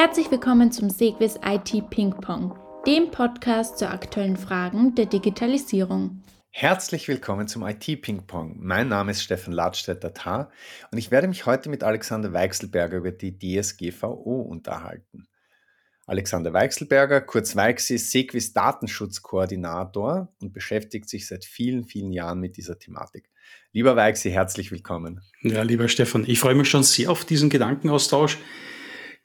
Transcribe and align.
Herzlich 0.00 0.30
willkommen 0.30 0.70
zum 0.70 0.90
Segwis 0.90 1.40
IT 1.44 1.90
Ping 1.90 2.12
Pong, 2.12 2.56
dem 2.86 3.10
Podcast 3.10 3.78
zu 3.78 3.90
aktuellen 3.90 4.36
Fragen 4.36 4.94
der 4.94 5.06
Digitalisierung. 5.06 6.22
Herzlich 6.50 7.08
willkommen 7.08 7.48
zum 7.48 7.66
IT 7.66 8.00
Ping 8.00 8.24
Pong. 8.24 8.58
Mein 8.60 8.86
Name 8.86 9.10
ist 9.10 9.24
Stefan 9.24 9.52
Ladstätter-Tar 9.52 10.52
und 10.92 10.98
ich 10.98 11.10
werde 11.10 11.26
mich 11.26 11.46
heute 11.46 11.68
mit 11.68 11.82
Alexander 11.82 12.32
Weichselberger 12.32 12.98
über 12.98 13.10
die 13.10 13.36
DSGVO 13.36 14.42
unterhalten. 14.42 15.26
Alexander 16.06 16.52
Weichselberger, 16.52 17.20
kurz 17.20 17.56
Weixi, 17.56 17.96
ist 17.96 18.12
Sequis 18.12 18.52
Datenschutzkoordinator 18.52 20.32
und 20.40 20.52
beschäftigt 20.52 21.08
sich 21.08 21.26
seit 21.26 21.44
vielen, 21.44 21.82
vielen 21.82 22.12
Jahren 22.12 22.38
mit 22.38 22.56
dieser 22.56 22.78
Thematik. 22.78 23.30
Lieber 23.72 23.96
Weixi, 23.96 24.30
herzlich 24.30 24.70
willkommen. 24.70 25.22
Ja, 25.42 25.62
lieber 25.62 25.88
Stefan, 25.88 26.22
ich 26.24 26.38
freue 26.38 26.54
mich 26.54 26.70
schon 26.70 26.84
sehr 26.84 27.10
auf 27.10 27.24
diesen 27.24 27.50
Gedankenaustausch 27.50 28.38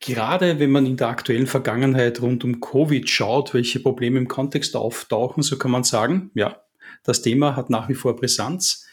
gerade 0.05 0.59
wenn 0.59 0.71
man 0.71 0.85
in 0.85 0.97
der 0.97 1.07
aktuellen 1.07 1.47
Vergangenheit 1.47 2.21
rund 2.21 2.43
um 2.43 2.59
Covid 2.59 3.09
schaut, 3.09 3.53
welche 3.53 3.79
Probleme 3.79 4.19
im 4.19 4.27
Kontext 4.27 4.75
auftauchen, 4.75 5.43
so 5.43 5.57
kann 5.57 5.71
man 5.71 5.83
sagen, 5.83 6.31
ja, 6.33 6.61
das 7.03 7.21
Thema 7.21 7.55
hat 7.55 7.69
nach 7.69 7.89
wie 7.89 7.95
vor 7.95 8.15
Brisanz. 8.15 8.85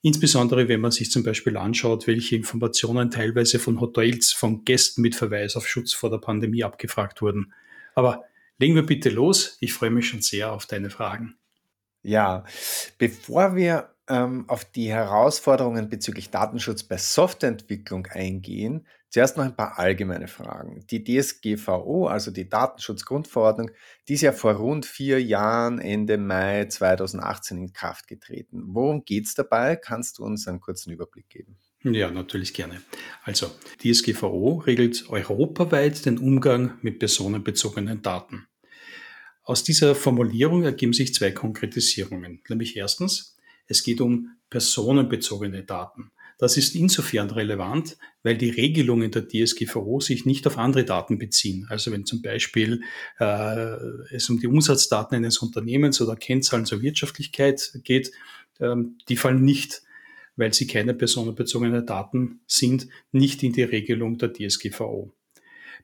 Insbesondere 0.00 0.68
wenn 0.68 0.80
man 0.80 0.92
sich 0.92 1.10
zum 1.10 1.24
Beispiel 1.24 1.56
anschaut, 1.56 2.06
welche 2.06 2.36
Informationen 2.36 3.10
teilweise 3.10 3.58
von 3.58 3.80
Hotels, 3.80 4.32
von 4.32 4.64
Gästen 4.64 5.02
mit 5.02 5.16
Verweis 5.16 5.56
auf 5.56 5.66
Schutz 5.66 5.92
vor 5.92 6.10
der 6.10 6.18
Pandemie 6.18 6.62
abgefragt 6.62 7.20
wurden. 7.20 7.52
Aber 7.94 8.24
legen 8.58 8.74
wir 8.74 8.86
bitte 8.86 9.10
los. 9.10 9.56
Ich 9.60 9.72
freue 9.72 9.90
mich 9.90 10.08
schon 10.08 10.22
sehr 10.22 10.52
auf 10.52 10.66
deine 10.66 10.90
Fragen. 10.90 11.36
Ja, 12.02 12.44
bevor 12.98 13.56
wir 13.56 13.90
ähm, 14.08 14.48
auf 14.48 14.64
die 14.64 14.90
Herausforderungen 14.90 15.88
bezüglich 15.88 16.30
Datenschutz 16.30 16.82
bei 16.82 16.96
Softwareentwicklung 16.96 18.06
eingehen, 18.06 18.86
zuerst 19.10 19.36
noch 19.36 19.44
ein 19.44 19.56
paar 19.56 19.78
allgemeine 19.78 20.28
Fragen. 20.28 20.84
Die 20.90 21.02
DSGVO, 21.02 22.06
also 22.06 22.30
die 22.30 22.48
Datenschutzgrundverordnung, 22.48 23.70
die 24.08 24.14
ist 24.14 24.22
ja 24.22 24.32
vor 24.32 24.52
rund 24.52 24.86
vier 24.86 25.22
Jahren, 25.22 25.78
Ende 25.78 26.18
Mai 26.18 26.66
2018 26.66 27.58
in 27.58 27.72
Kraft 27.72 28.06
getreten. 28.08 28.64
Worum 28.68 29.04
geht 29.04 29.26
es 29.26 29.34
dabei? 29.34 29.76
Kannst 29.76 30.18
du 30.18 30.24
uns 30.24 30.46
einen 30.48 30.60
kurzen 30.60 30.92
Überblick 30.92 31.28
geben? 31.28 31.56
Ja, 31.84 32.10
natürlich 32.10 32.54
gerne. 32.54 32.82
Also, 33.22 33.50
DSGVO 33.82 34.62
regelt 34.66 35.08
europaweit 35.08 36.04
den 36.06 36.18
Umgang 36.18 36.72
mit 36.82 36.98
personenbezogenen 36.98 38.02
Daten. 38.02 38.48
Aus 39.44 39.62
dieser 39.64 39.94
Formulierung 39.94 40.64
ergeben 40.64 40.92
sich 40.92 41.14
zwei 41.14 41.30
Konkretisierungen. 41.30 42.42
Nämlich 42.48 42.76
erstens, 42.76 43.37
es 43.68 43.82
geht 43.82 44.00
um 44.00 44.36
personenbezogene 44.50 45.62
Daten. 45.62 46.10
Das 46.38 46.56
ist 46.56 46.76
insofern 46.76 47.30
relevant, 47.30 47.96
weil 48.22 48.38
die 48.38 48.50
Regelungen 48.50 49.10
der 49.10 49.26
DSGVO 49.26 49.98
sich 49.98 50.24
nicht 50.24 50.46
auf 50.46 50.56
andere 50.56 50.84
Daten 50.84 51.18
beziehen. 51.18 51.66
Also 51.68 51.90
wenn 51.90 52.06
zum 52.06 52.22
Beispiel 52.22 52.82
äh, 53.18 53.76
es 54.14 54.30
um 54.30 54.38
die 54.38 54.46
Umsatzdaten 54.46 55.16
eines 55.16 55.38
Unternehmens 55.38 56.00
oder 56.00 56.14
Kennzahlen 56.14 56.64
zur 56.64 56.80
Wirtschaftlichkeit 56.80 57.72
geht, 57.82 58.12
ähm, 58.60 58.98
die 59.08 59.16
fallen 59.16 59.44
nicht, 59.44 59.82
weil 60.36 60.54
sie 60.54 60.68
keine 60.68 60.94
personenbezogene 60.94 61.82
Daten 61.82 62.40
sind, 62.46 62.86
nicht 63.10 63.42
in 63.42 63.52
die 63.52 63.64
Regelung 63.64 64.16
der 64.18 64.32
DSGVO. 64.32 65.12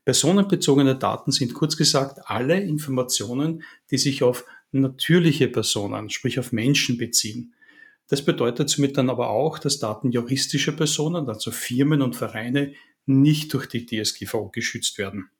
Personenbezogene 0.04 0.96
Daten 0.96 1.32
sind 1.32 1.54
kurz 1.54 1.76
gesagt 1.76 2.20
alle 2.26 2.60
Informationen, 2.60 3.64
die 3.90 3.98
sich 3.98 4.22
auf 4.22 4.44
natürliche 4.70 5.48
Personen, 5.48 6.10
sprich 6.10 6.38
auf 6.38 6.52
Menschen 6.52 6.96
beziehen. 6.98 7.53
Das 8.08 8.24
bedeutet 8.24 8.68
somit 8.68 8.98
dann 8.98 9.10
aber 9.10 9.30
auch, 9.30 9.58
dass 9.58 9.78
Daten 9.78 10.12
juristischer 10.12 10.72
Personen, 10.72 11.28
also 11.28 11.50
Firmen 11.50 12.02
und 12.02 12.16
Vereine, 12.16 12.74
nicht 13.06 13.52
durch 13.52 13.66
die 13.66 13.86
DSGVO 13.86 14.50
geschützt 14.50 14.98
werden. 14.98 15.30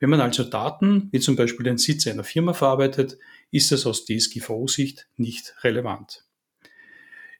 Wenn 0.00 0.10
man 0.10 0.20
also 0.20 0.44
Daten, 0.44 1.08
wie 1.12 1.20
zum 1.20 1.36
Beispiel 1.36 1.64
den 1.64 1.78
Sitz 1.78 2.06
einer 2.06 2.24
Firma 2.24 2.52
verarbeitet, 2.52 3.18
ist 3.50 3.72
das 3.72 3.86
aus 3.86 4.04
DSGVO-Sicht 4.04 5.08
nicht 5.16 5.54
relevant. 5.62 6.24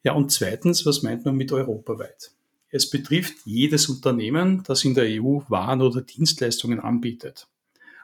Ja, 0.02 0.12
und 0.12 0.30
zweitens, 0.30 0.86
was 0.86 1.02
meint 1.02 1.24
man 1.24 1.36
mit 1.36 1.50
europaweit? 1.50 2.32
Es 2.70 2.90
betrifft 2.90 3.38
jedes 3.44 3.88
Unternehmen, 3.88 4.62
das 4.64 4.84
in 4.84 4.94
der 4.94 5.04
EU 5.04 5.40
Waren 5.48 5.80
oder 5.80 6.02
Dienstleistungen 6.02 6.80
anbietet. 6.80 7.48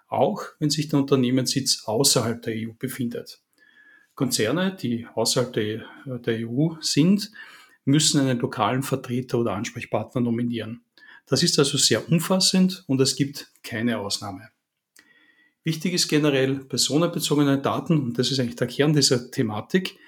Auch 0.09 0.43
wenn 0.59 0.71
sich 0.71 0.89
der 0.89 1.01
Unternehmenssitz 1.01 1.85
außerhalb 1.85 2.43
der 2.43 2.55
EU 2.55 2.73
befindet. 2.79 3.41
Konzerne, 4.15 4.77
die 4.77 5.07
außerhalb 5.15 5.53
der, 5.53 5.85
der 6.07 6.49
EU 6.49 6.75
sind, 6.81 7.31
müssen 7.85 8.21
einen 8.21 8.39
lokalen 8.39 8.83
Vertreter 8.83 9.39
oder 9.39 9.53
Ansprechpartner 9.53 10.21
nominieren. 10.21 10.83
Das 11.27 11.43
ist 11.43 11.59
also 11.59 11.79
sehr 11.79 12.09
umfassend 12.11 12.85
und 12.87 13.01
es 13.01 13.17
gibt 13.17 13.53
keine 13.63 13.99
Ausnahme. 13.99 14.51
Wichtig 15.63 15.93
ist 15.93 16.09
generell 16.09 16.57
personenbezogene 16.57 17.61
Daten, 17.61 18.01
und 18.01 18.19
das 18.19 18.31
ist 18.31 18.41
eigentlich 18.41 18.57
der 18.57 18.67
Kern 18.67 18.95
dieser 18.95 19.31
Thematik. 19.31 19.99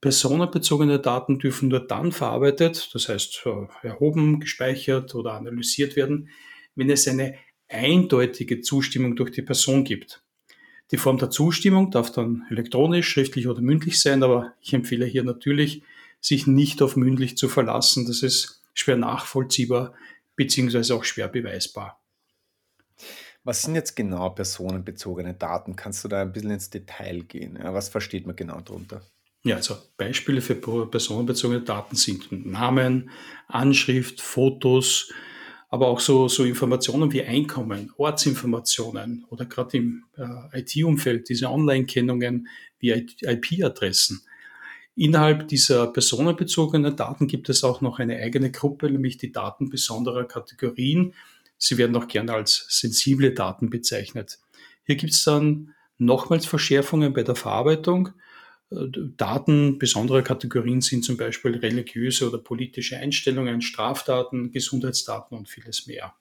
Personenbezogene 0.00 0.98
Daten 0.98 1.38
dürfen 1.38 1.68
nur 1.68 1.86
dann 1.86 2.12
verarbeitet, 2.12 2.90
das 2.92 3.08
heißt 3.08 3.44
äh, 3.46 3.86
erhoben, 3.86 4.40
gespeichert 4.40 5.14
oder 5.14 5.34
analysiert 5.34 5.96
werden, 5.96 6.28
wenn 6.74 6.90
es 6.90 7.08
eine 7.08 7.36
eindeutige 7.68 8.60
Zustimmung 8.60 9.16
durch 9.16 9.30
die 9.30 9.42
Person 9.42 9.84
gibt. 9.84 10.22
Die 10.92 10.98
Form 10.98 11.18
der 11.18 11.30
Zustimmung 11.30 11.90
darf 11.90 12.12
dann 12.12 12.44
elektronisch, 12.50 13.08
schriftlich 13.08 13.48
oder 13.48 13.60
mündlich 13.60 14.00
sein, 14.00 14.22
aber 14.22 14.52
ich 14.60 14.72
empfehle 14.72 15.06
hier 15.06 15.24
natürlich, 15.24 15.82
sich 16.20 16.46
nicht 16.46 16.80
auf 16.82 16.96
mündlich 16.96 17.36
zu 17.36 17.48
verlassen. 17.48 18.06
Das 18.06 18.22
ist 18.22 18.62
schwer 18.74 18.96
nachvollziehbar 18.96 19.94
beziehungsweise 20.36 20.94
auch 20.94 21.04
schwer 21.04 21.28
beweisbar. 21.28 22.00
Was 23.42 23.62
sind 23.62 23.74
jetzt 23.74 23.94
genau 23.94 24.30
personenbezogene 24.30 25.34
Daten? 25.34 25.76
Kannst 25.76 26.04
du 26.04 26.08
da 26.08 26.22
ein 26.22 26.32
bisschen 26.32 26.50
ins 26.50 26.70
Detail 26.70 27.20
gehen? 27.20 27.58
Was 27.62 27.88
versteht 27.88 28.26
man 28.26 28.36
genau 28.36 28.60
darunter? 28.60 29.02
Ja, 29.44 29.56
also 29.56 29.76
Beispiele 29.96 30.40
für 30.40 30.56
personenbezogene 30.56 31.62
Daten 31.62 31.94
sind 31.94 32.32
Namen, 32.32 33.10
Anschrift, 33.46 34.20
Fotos, 34.20 35.12
aber 35.68 35.88
auch 35.88 36.00
so, 36.00 36.28
so 36.28 36.44
Informationen 36.44 37.12
wie 37.12 37.22
Einkommen, 37.22 37.92
Ortsinformationen 37.96 39.26
oder 39.30 39.46
gerade 39.46 39.78
im 39.78 40.04
äh, 40.16 40.60
IT-Umfeld 40.60 41.28
diese 41.28 41.50
Online-Kennungen 41.50 42.48
wie 42.78 42.90
IP-Adressen. 42.92 44.22
Innerhalb 44.94 45.48
dieser 45.48 45.88
personenbezogenen 45.88 46.96
Daten 46.96 47.26
gibt 47.26 47.48
es 47.48 47.64
auch 47.64 47.80
noch 47.82 47.98
eine 47.98 48.16
eigene 48.16 48.50
Gruppe, 48.50 48.90
nämlich 48.90 49.18
die 49.18 49.32
Daten 49.32 49.68
besonderer 49.68 50.24
Kategorien. 50.24 51.12
Sie 51.58 51.76
werden 51.76 51.96
auch 51.96 52.08
gerne 52.08 52.32
als 52.32 52.66
sensible 52.68 53.32
Daten 53.32 53.68
bezeichnet. 53.68 54.38
Hier 54.84 54.96
gibt 54.96 55.12
es 55.12 55.24
dann 55.24 55.74
nochmals 55.98 56.46
Verschärfungen 56.46 57.12
bei 57.12 57.24
der 57.24 57.34
Verarbeitung. 57.34 58.10
Daten 58.70 59.78
besonderer 59.78 60.22
Kategorien 60.22 60.80
sind 60.80 61.04
zum 61.04 61.16
Beispiel 61.16 61.56
religiöse 61.56 62.28
oder 62.28 62.38
politische 62.38 62.96
Einstellungen, 62.96 63.60
Strafdaten, 63.60 64.50
Gesundheitsdaten 64.52 65.36
und 65.36 65.48
vieles 65.48 65.86
mehr. 65.86 66.14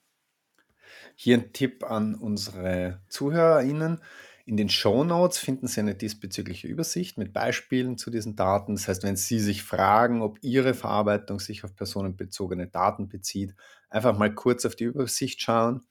Hier 1.15 1.37
ein 1.37 1.53
Tipp 1.53 1.83
an 1.83 2.15
unsere 2.15 3.01
ZuhörerInnen. 3.09 4.01
In 4.45 4.57
den 4.57 4.69
Show 4.69 5.03
Notes 5.03 5.39
finden 5.39 5.67
Sie 5.67 5.79
eine 5.79 5.95
diesbezügliche 5.95 6.67
Übersicht 6.67 7.17
mit 7.17 7.33
Beispielen 7.33 7.97
zu 7.97 8.11
diesen 8.11 8.35
Daten. 8.35 8.75
Das 8.75 8.87
heißt, 8.87 9.03
wenn 9.03 9.15
Sie 9.15 9.39
sich 9.39 9.63
fragen, 9.63 10.21
ob 10.21 10.37
Ihre 10.43 10.73
Verarbeitung 10.73 11.39
sich 11.39 11.63
auf 11.63 11.75
personenbezogene 11.75 12.67
Daten 12.67 13.07
bezieht, 13.09 13.55
einfach 13.89 14.17
mal 14.17 14.33
kurz 14.33 14.65
auf 14.65 14.75
die 14.75 14.83
Übersicht 14.85 15.41
schauen. 15.41 15.81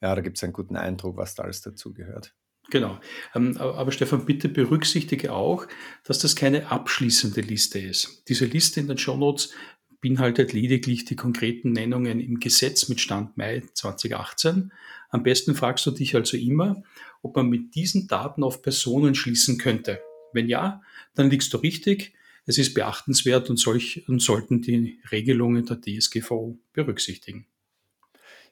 Ja, 0.00 0.14
da 0.14 0.20
gibt 0.22 0.38
es 0.38 0.44
einen 0.44 0.52
guten 0.52 0.76
Eindruck, 0.76 1.16
was 1.16 1.34
da 1.34 1.42
alles 1.42 1.60
dazugehört. 1.60 2.34
Genau. 2.70 3.00
Ähm, 3.34 3.56
aber 3.56 3.92
Stefan, 3.92 4.26
bitte 4.26 4.48
berücksichtige 4.48 5.32
auch, 5.32 5.66
dass 6.04 6.18
das 6.18 6.36
keine 6.36 6.70
abschließende 6.70 7.40
Liste 7.40 7.78
ist. 7.78 8.24
Diese 8.28 8.44
Liste 8.44 8.80
in 8.80 8.88
den 8.88 8.98
Shownotes 8.98 9.54
beinhaltet 10.00 10.52
lediglich 10.52 11.04
die 11.04 11.16
konkreten 11.16 11.72
Nennungen 11.72 12.20
im 12.20 12.38
Gesetz 12.40 12.88
mit 12.88 13.00
Stand 13.00 13.36
Mai 13.36 13.62
2018. 13.72 14.72
Am 15.08 15.22
besten 15.22 15.54
fragst 15.54 15.86
du 15.86 15.90
dich 15.90 16.14
also 16.14 16.36
immer, 16.36 16.82
ob 17.22 17.36
man 17.36 17.48
mit 17.48 17.74
diesen 17.74 18.06
Daten 18.06 18.44
auf 18.44 18.62
Personen 18.62 19.14
schließen 19.14 19.58
könnte. 19.58 20.00
Wenn 20.32 20.48
ja, 20.48 20.82
dann 21.14 21.30
liegst 21.30 21.52
du 21.52 21.56
richtig. 21.56 22.12
Es 22.44 22.58
ist 22.58 22.74
beachtenswert 22.74 23.50
und, 23.50 23.58
solch, 23.58 24.08
und 24.08 24.20
sollten 24.20 24.62
die 24.62 25.00
Regelungen 25.10 25.66
der 25.66 25.80
DSGVO 25.80 26.58
berücksichtigen. 26.72 27.46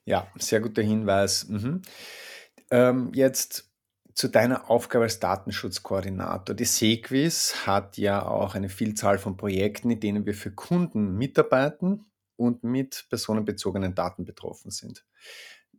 Ja, 0.04 0.30
sehr 0.38 0.60
guter 0.60 0.82
Hinweis. 0.82 1.48
Mhm. 1.48 1.82
Ähm, 2.70 3.12
jetzt 3.14 3.65
zu 4.16 4.28
deiner 4.28 4.70
Aufgabe 4.70 5.04
als 5.04 5.20
Datenschutzkoordinator. 5.20 6.56
Die 6.56 6.64
Sequis 6.64 7.66
hat 7.66 7.98
ja 7.98 8.26
auch 8.26 8.54
eine 8.54 8.70
Vielzahl 8.70 9.18
von 9.18 9.36
Projekten, 9.36 9.90
in 9.90 10.00
denen 10.00 10.24
wir 10.24 10.32
für 10.32 10.50
Kunden 10.50 11.16
mitarbeiten 11.16 12.06
und 12.36 12.64
mit 12.64 13.04
personenbezogenen 13.10 13.94
Daten 13.94 14.24
betroffen 14.24 14.70
sind. 14.70 15.04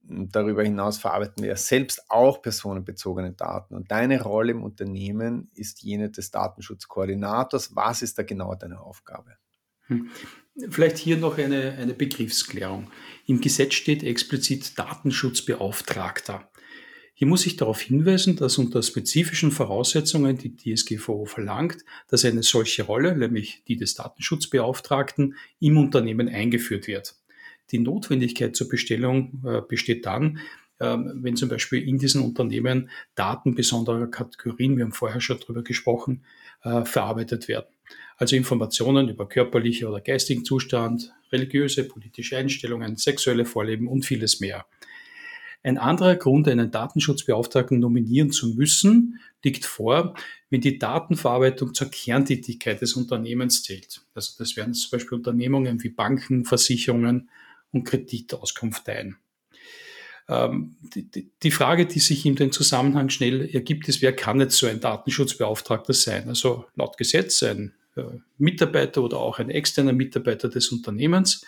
Darüber 0.04 0.64
hinaus 0.64 1.00
verarbeiten 1.00 1.44
wir 1.44 1.56
selbst 1.56 2.12
auch 2.12 2.44
personenbezogene 2.44 3.34
Daten. 3.34 3.76
Und 3.76 3.92
deine 3.92 4.22
Rolle 4.22 4.52
im 4.52 4.64
Unternehmen 4.64 5.50
ist 5.56 5.82
jene 5.82 6.12
des 6.12 6.30
Datenschutzkoordinators. 6.30 7.76
Was 7.76 8.04
ist 8.04 8.20
da 8.20 8.24
genau 8.24 8.54
deine 8.54 8.80
Aufgabe? 8.80 9.36
Hm. 9.88 10.12
Vielleicht 10.70 11.00
hier 11.00 11.18
noch 11.18 11.40
eine, 11.40 11.74
eine 11.74 11.96
Begriffsklärung. 11.96 12.92
Im 13.26 13.42
Gesetz 13.42 13.74
steht 13.74 14.04
explizit 14.04 14.78
Datenschutzbeauftragter. 14.78 16.48
Hier 17.20 17.26
muss 17.26 17.48
ich 17.48 17.56
darauf 17.56 17.82
hinweisen, 17.82 18.36
dass 18.36 18.60
unter 18.60 18.84
spezifischen 18.84 19.50
Voraussetzungen 19.50 20.38
die 20.38 20.56
DSGVO 20.56 21.26
verlangt, 21.26 21.84
dass 22.10 22.24
eine 22.24 22.44
solche 22.44 22.84
Rolle, 22.84 23.18
nämlich 23.18 23.64
die 23.68 23.76
des 23.76 23.96
Datenschutzbeauftragten, 23.96 25.34
im 25.60 25.80
Unternehmen 25.80 26.30
eingeführt 26.30 26.86
wird. 26.86 27.16
Die 27.72 27.80
Notwendigkeit 27.80 28.56
zur 28.56 28.70
Bestellung 28.70 29.42
äh, 29.44 29.62
besteht 29.68 30.06
dann, 30.06 30.38
ähm, 30.80 31.12
wenn 31.16 31.36
zum 31.36 31.50
Beispiel 31.50 31.82
in 31.88 31.98
diesen 31.98 32.22
Unternehmen 32.22 32.92
Daten 33.16 33.56
besonderer 33.56 34.06
Kategorien, 34.06 34.78
wir 34.78 34.86
haben 34.86 34.92
vorher 34.92 35.20
schon 35.20 35.40
darüber 35.40 35.64
gesprochen, 35.64 36.24
äh, 36.64 36.86
verarbeitet 36.86 37.48
werden. 37.48 37.74
Also 38.18 38.36
Informationen 38.36 39.10
über 39.10 39.28
körperliche 39.28 39.90
oder 39.90 40.02
geistigen 40.02 40.46
Zustand, 40.46 41.12
religiöse, 41.32 41.84
politische 41.84 42.38
Einstellungen, 42.38 42.96
sexuelle 42.96 43.46
Vorleben 43.46 43.88
und 43.88 44.06
vieles 44.06 44.40
mehr. 44.40 44.68
Ein 45.64 45.78
anderer 45.78 46.16
Grund, 46.16 46.48
einen 46.48 46.72
Datenschutzbeauftragten 46.72 47.80
nominieren 47.80 48.32
zu 48.32 48.54
müssen, 48.54 49.20
liegt 49.44 49.66
vor, 49.66 50.16
wenn 50.50 50.62
die 50.62 50.78
Datenverarbeitung 50.78 51.74
zur 51.74 51.90
Kerntätigkeit 51.90 52.82
des 52.82 52.94
Unternehmens 52.94 53.64
zählt. 53.64 54.02
Also 54.14 54.34
das 54.38 54.56
wären 54.56 54.74
zum 54.74 54.92
Beispiel 54.92 55.18
Unternehmungen 55.18 55.84
wie 55.84 55.90
Banken, 55.90 56.46
Versicherungen 56.46 57.30
und 57.72 57.84
Kreditauskunfteien. 57.84 59.18
Ähm, 60.30 60.76
die, 61.44 61.52
Frage, 61.52 61.86
die 61.86 62.00
sich 62.00 62.26
in 62.26 62.36
dem 62.36 62.52
Zusammenhang 62.52 63.10
schnell 63.10 63.50
ergibt, 63.54 63.88
ist, 63.88 64.02
wer 64.02 64.14
kann 64.14 64.42
jetzt 64.42 64.58
so 64.58 64.68
ein 64.68 64.82
Datenschutzbeauftragter 64.82 65.94
sein? 65.94 66.28
Also 66.28 66.66
laut 66.76 66.98
Gesetz 66.98 67.44
ein 67.44 67.74
äh, 67.96 68.04
Mitarbeiter 68.38 69.04
oder 69.04 69.18
auch 69.18 69.40
ein 69.40 69.50
externer 69.50 69.94
Mitarbeiter 69.94 70.50
des 70.50 70.70
Unternehmens. 70.70 71.46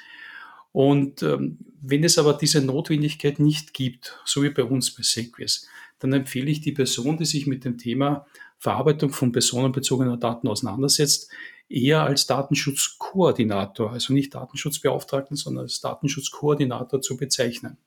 Und 0.71 1.23
ähm, 1.23 1.57
wenn 1.81 2.03
es 2.03 2.17
aber 2.17 2.33
diese 2.33 2.61
Notwendigkeit 2.61 3.39
nicht 3.39 3.73
gibt, 3.73 4.19
so 4.25 4.43
wie 4.43 4.49
bei 4.49 4.63
uns 4.63 4.91
bei 4.91 5.03
Sequis, 5.03 5.67
dann 5.99 6.13
empfehle 6.13 6.49
ich 6.49 6.61
die 6.61 6.71
Person, 6.71 7.17
die 7.17 7.25
sich 7.25 7.47
mit 7.47 7.65
dem 7.65 7.77
Thema 7.77 8.25
Verarbeitung 8.57 9.11
von 9.11 9.31
personenbezogener 9.31 10.17
Daten 10.17 10.47
auseinandersetzt, 10.47 11.31
eher 11.69 12.03
als 12.03 12.27
Datenschutzkoordinator, 12.27 13.91
also 13.91 14.13
nicht 14.13 14.33
Datenschutzbeauftragten, 14.33 15.37
sondern 15.37 15.63
als 15.63 15.81
Datenschutzkoordinator 15.81 17.01
zu 17.01 17.15
bezeichnen. 17.15 17.77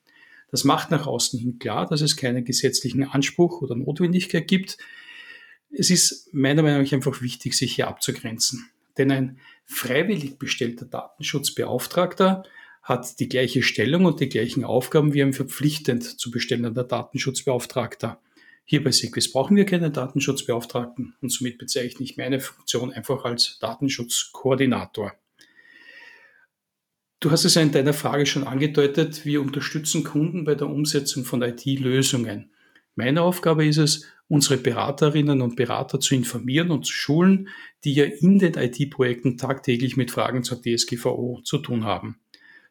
Das 0.50 0.64
macht 0.64 0.90
nach 0.90 1.06
außen 1.06 1.38
hin 1.38 1.58
klar, 1.58 1.86
dass 1.86 2.00
es 2.00 2.16
keinen 2.16 2.44
gesetzlichen 2.44 3.04
Anspruch 3.04 3.62
oder 3.62 3.74
Notwendigkeit 3.74 4.46
gibt. 4.46 4.78
Es 5.70 5.90
ist 5.90 6.32
meiner 6.32 6.62
Meinung 6.62 6.82
nach 6.82 6.92
einfach 6.92 7.22
wichtig, 7.22 7.54
sich 7.54 7.74
hier 7.74 7.88
abzugrenzen. 7.88 8.70
Denn 8.98 9.10
ein 9.10 9.38
freiwillig 9.64 10.38
bestellter 10.38 10.84
Datenschutzbeauftragter 10.84 12.44
hat 12.82 13.20
die 13.20 13.28
gleiche 13.28 13.62
Stellung 13.62 14.04
und 14.04 14.20
die 14.20 14.28
gleichen 14.28 14.64
Aufgaben 14.64 15.14
wie 15.14 15.22
ein 15.22 15.32
verpflichtend 15.32 16.02
zu 16.02 16.30
bestellender 16.30 16.84
Datenschutzbeauftragter. 16.84 18.20
Hier 18.64 18.82
bei 18.82 18.90
Sequis 18.90 19.30
brauchen 19.30 19.56
wir 19.56 19.66
keine 19.66 19.90
Datenschutzbeauftragten 19.90 21.14
und 21.20 21.30
somit 21.30 21.58
bezeichne 21.58 22.04
ich 22.04 22.16
meine 22.16 22.40
Funktion 22.40 22.92
einfach 22.92 23.24
als 23.24 23.58
Datenschutzkoordinator. 23.60 25.14
Du 27.20 27.30
hast 27.30 27.44
es 27.44 27.54
ja 27.54 27.62
in 27.62 27.70
deiner 27.70 27.92
Frage 27.92 28.26
schon 28.26 28.44
angedeutet, 28.44 29.24
wir 29.24 29.42
unterstützen 29.42 30.02
Kunden 30.02 30.44
bei 30.44 30.56
der 30.56 30.68
Umsetzung 30.68 31.24
von 31.24 31.40
IT-Lösungen. 31.42 32.50
Meine 32.96 33.22
Aufgabe 33.22 33.64
ist 33.64 33.78
es, 33.78 34.06
unsere 34.26 34.56
Beraterinnen 34.56 35.40
und 35.40 35.54
Berater 35.54 36.00
zu 36.00 36.14
informieren 36.14 36.70
und 36.70 36.86
zu 36.86 36.92
schulen, 36.92 37.48
die 37.84 37.94
ja 37.94 38.04
in 38.04 38.38
den 38.38 38.54
IT-Projekten 38.54 39.36
tagtäglich 39.36 39.96
mit 39.96 40.10
Fragen 40.10 40.42
zur 40.42 40.60
DSGVO 40.60 41.42
zu 41.44 41.58
tun 41.58 41.84
haben. 41.84 42.18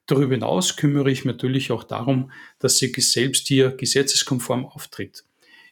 Darüber 0.06 0.34
hinaus 0.34 0.76
kümmere 0.76 1.12
ich 1.12 1.26
mich 1.26 1.34
natürlich 1.34 1.72
auch 1.72 1.84
darum, 1.84 2.32
dass 2.60 2.78
sie 2.78 2.92
selbst 2.98 3.48
hier 3.48 3.72
gesetzeskonform 3.72 4.66
auftritt. 4.66 5.24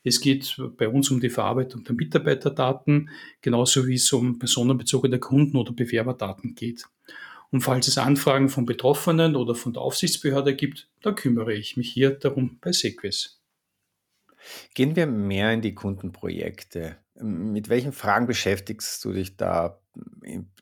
Es 0.03 0.21
geht 0.21 0.55
bei 0.77 0.87
uns 0.87 1.11
um 1.11 1.19
die 1.19 1.29
Verarbeitung 1.29 1.83
der 1.83 1.95
Mitarbeiterdaten, 1.95 3.09
genauso 3.41 3.85
wie 3.87 3.95
es 3.95 4.11
um 4.13 4.39
personenbezogene 4.39 5.19
Kunden- 5.19 5.57
oder 5.57 5.73
Bewerberdaten 5.73 6.55
geht. 6.55 6.85
Und 7.51 7.61
falls 7.61 7.87
es 7.87 7.97
Anfragen 7.97 8.49
von 8.49 8.65
Betroffenen 8.65 9.35
oder 9.35 9.55
von 9.55 9.73
der 9.73 9.81
Aufsichtsbehörde 9.81 10.55
gibt, 10.55 10.87
dann 11.01 11.15
kümmere 11.15 11.53
ich 11.53 11.77
mich 11.77 11.91
hier 11.91 12.11
darum 12.11 12.59
bei 12.61 12.71
Sequis. 12.71 13.38
Gehen 14.73 14.95
wir 14.95 15.07
mehr 15.07 15.51
in 15.53 15.61
die 15.61 15.75
Kundenprojekte. 15.75 16.97
Mit 17.15 17.69
welchen 17.69 17.91
Fragen 17.91 18.27
beschäftigst 18.27 19.03
du 19.03 19.13
dich 19.13 19.37
da 19.37 19.81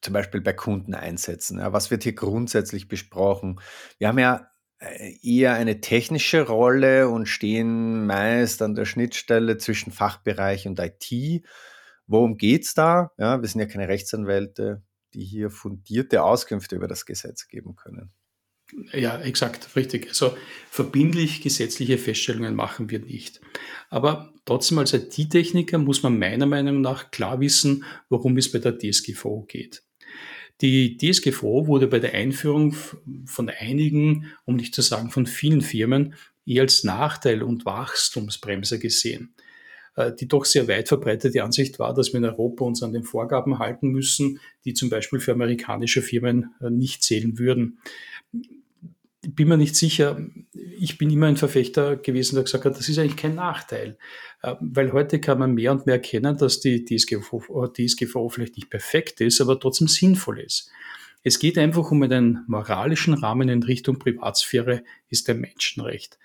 zum 0.01 0.13
Beispiel 0.13 0.41
bei 0.41 0.53
Kundeneinsätzen? 0.53 1.59
Was 1.59 1.91
wird 1.91 2.03
hier 2.03 2.15
grundsätzlich 2.15 2.87
besprochen? 2.87 3.59
Wir 3.99 4.07
haben 4.07 4.19
ja 4.19 4.49
äh, 4.79 5.13
eher 5.21 5.53
eine 5.53 5.81
technische 5.81 6.47
Rolle 6.47 7.09
und 7.09 7.27
stehen 7.27 8.05
meist 8.07 8.61
an 8.61 8.75
der 8.75 8.85
Schnittstelle 8.85 9.57
zwischen 9.57 9.91
Fachbereich 9.91 10.67
und 10.67 10.79
IT. 10.79 11.45
Worum 12.07 12.37
geht 12.37 12.63
es 12.63 12.73
da? 12.73 13.11
Ja, 13.17 13.41
wir 13.41 13.47
sind 13.47 13.61
ja 13.61 13.67
keine 13.67 13.87
Rechtsanwälte 13.87 14.81
die 15.13 15.23
hier 15.23 15.49
fundierte 15.49 16.23
Auskünfte 16.23 16.75
über 16.75 16.87
das 16.87 17.05
Gesetz 17.05 17.47
geben 17.47 17.75
können. 17.75 18.11
Ja, 18.93 19.19
exakt, 19.19 19.75
richtig. 19.75 20.09
Also 20.09 20.35
verbindlich 20.69 21.41
gesetzliche 21.41 21.97
Feststellungen 21.97 22.55
machen 22.55 22.89
wir 22.89 22.99
nicht. 22.99 23.39
Aber 23.89 24.33
trotzdem 24.45 24.77
als 24.79 24.93
IT-Techniker 24.93 25.77
muss 25.77 26.03
man 26.03 26.19
meiner 26.19 26.45
Meinung 26.45 26.81
nach 26.81 27.11
klar 27.11 27.39
wissen, 27.39 27.85
worum 28.09 28.37
es 28.37 28.51
bei 28.51 28.59
der 28.59 28.77
DSGVO 28.77 29.45
geht. 29.47 29.83
Die 30.61 30.97
DSGVO 30.97 31.67
wurde 31.67 31.87
bei 31.87 31.99
der 31.99 32.13
Einführung 32.13 32.75
von 33.25 33.49
einigen, 33.49 34.31
um 34.45 34.55
nicht 34.55 34.73
zu 34.73 34.81
sagen 34.81 35.11
von 35.11 35.27
vielen 35.27 35.61
Firmen, 35.61 36.15
eher 36.45 36.63
als 36.63 36.83
Nachteil 36.83 37.43
und 37.43 37.65
Wachstumsbremse 37.65 38.79
gesehen. 38.79 39.33
Äh, 39.97 40.13
die 40.13 40.27
doch 40.27 40.45
sehr 40.45 40.67
weit 40.67 40.87
verbreitete 40.87 41.43
Ansicht 41.43 41.79
war, 41.79 41.91
dass 41.91 42.13
wir 42.13 42.19
in 42.19 42.25
Europa 42.25 42.63
uns 42.63 42.83
an 42.83 42.93
den 42.93 43.03
Vorgaben 43.03 43.57
halten 43.57 43.89
müssen, 43.89 44.39
die 44.63 44.75
zum 44.75 44.91
Beispiel 44.91 45.19
für 45.19 45.31
amerikanische 45.31 46.03
Firmen 46.03 46.51
äh, 46.61 46.69
nicht 46.69 47.01
zählen 47.01 47.39
würden. 47.39 47.79
Bin 49.27 49.47
mir 49.47 49.57
nicht 49.57 49.75
sicher. 49.75 50.21
Ich 50.79 50.99
bin 50.99 51.09
immer 51.09 51.25
ein 51.25 51.35
Verfechter 51.35 51.95
gewesen, 51.95 52.35
der 52.35 52.43
gesagt 52.43 52.65
hat, 52.65 52.77
das 52.77 52.87
ist 52.87 52.99
eigentlich 52.99 53.17
kein 53.17 53.33
Nachteil. 53.33 53.97
Äh, 54.43 54.53
weil 54.59 54.93
heute 54.93 55.19
kann 55.19 55.39
man 55.39 55.55
mehr 55.55 55.71
und 55.71 55.87
mehr 55.87 55.95
erkennen, 55.95 56.37
dass 56.37 56.59
die 56.59 56.85
DSGVO, 56.85 57.65
DSGVO 57.65 58.29
vielleicht 58.29 58.55
nicht 58.55 58.69
perfekt 58.69 59.19
ist, 59.21 59.41
aber 59.41 59.59
trotzdem 59.59 59.87
sinnvoll 59.87 60.41
ist. 60.41 60.69
Es 61.23 61.39
geht 61.39 61.57
einfach 61.57 61.89
um 61.89 62.03
einen 62.03 62.43
moralischen 62.45 63.15
Rahmen 63.15 63.49
in 63.49 63.63
Richtung 63.63 63.97
Privatsphäre, 63.97 64.83
ist 65.09 65.27
ein 65.27 65.39
Menschenrecht. 65.39 66.19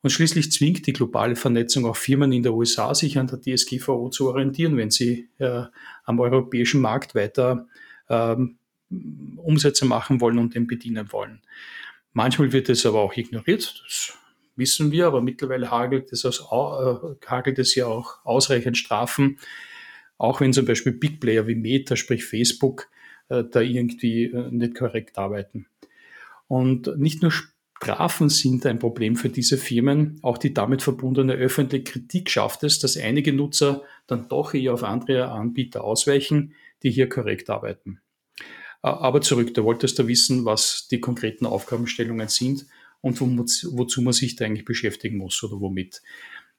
Und 0.00 0.10
schließlich 0.10 0.52
zwingt 0.52 0.86
die 0.86 0.92
globale 0.92 1.34
Vernetzung 1.34 1.84
auch 1.84 1.96
Firmen 1.96 2.30
in 2.32 2.42
der 2.42 2.54
USA, 2.54 2.94
sich 2.94 3.18
an 3.18 3.26
der 3.26 3.40
DSGVO 3.40 4.10
zu 4.10 4.28
orientieren, 4.28 4.76
wenn 4.76 4.90
sie 4.90 5.28
äh, 5.38 5.64
am 6.04 6.20
europäischen 6.20 6.80
Markt 6.80 7.14
weiter 7.14 7.66
ähm, 8.08 8.58
Umsätze 9.36 9.84
machen 9.84 10.20
wollen 10.20 10.38
und 10.38 10.54
den 10.54 10.66
bedienen 10.66 11.12
wollen. 11.12 11.42
Manchmal 12.12 12.52
wird 12.52 12.68
es 12.68 12.86
aber 12.86 13.00
auch 13.00 13.16
ignoriert, 13.16 13.82
das 13.84 14.16
wissen 14.56 14.90
wir, 14.92 15.06
aber 15.06 15.20
mittlerweile 15.20 15.70
hagelt 15.70 16.12
es, 16.12 16.24
aus, 16.24 16.40
äh, 16.40 17.26
hagelt 17.26 17.58
es 17.58 17.74
ja 17.74 17.86
auch 17.86 18.24
ausreichend 18.24 18.76
Strafen, 18.76 19.38
auch 20.16 20.40
wenn 20.40 20.52
zum 20.52 20.66
Beispiel 20.66 20.92
Big 20.92 21.20
Player 21.20 21.46
wie 21.46 21.54
Meta, 21.54 21.96
sprich 21.96 22.24
Facebook, 22.24 22.88
äh, 23.28 23.44
da 23.44 23.60
irgendwie 23.60 24.24
äh, 24.24 24.50
nicht 24.50 24.74
korrekt 24.74 25.16
arbeiten. 25.18 25.66
Und 26.48 26.98
nicht 26.98 27.22
nur 27.22 27.32
Strafen 27.80 28.28
sind 28.28 28.66
ein 28.66 28.80
Problem 28.80 29.14
für 29.14 29.28
diese 29.28 29.56
Firmen. 29.56 30.18
Auch 30.22 30.36
die 30.36 30.52
damit 30.52 30.82
verbundene 30.82 31.34
öffentliche 31.34 31.84
Kritik 31.84 32.28
schafft 32.28 32.64
es, 32.64 32.80
dass 32.80 32.96
einige 32.96 33.32
Nutzer 33.32 33.82
dann 34.08 34.28
doch 34.28 34.52
eher 34.52 34.74
auf 34.74 34.82
andere 34.82 35.28
Anbieter 35.28 35.84
ausweichen, 35.84 36.54
die 36.82 36.90
hier 36.90 37.08
korrekt 37.08 37.48
arbeiten. 37.50 38.00
Aber 38.82 39.20
zurück, 39.20 39.54
da 39.54 39.62
wolltest 39.62 39.98
du 39.98 40.08
wissen, 40.08 40.44
was 40.44 40.88
die 40.88 41.00
konkreten 41.00 41.46
Aufgabenstellungen 41.46 42.28
sind 42.28 42.66
und 43.00 43.20
wozu 43.20 44.02
man 44.02 44.12
sich 44.12 44.34
da 44.34 44.44
eigentlich 44.44 44.64
beschäftigen 44.64 45.16
muss 45.16 45.42
oder 45.44 45.60
womit. 45.60 46.02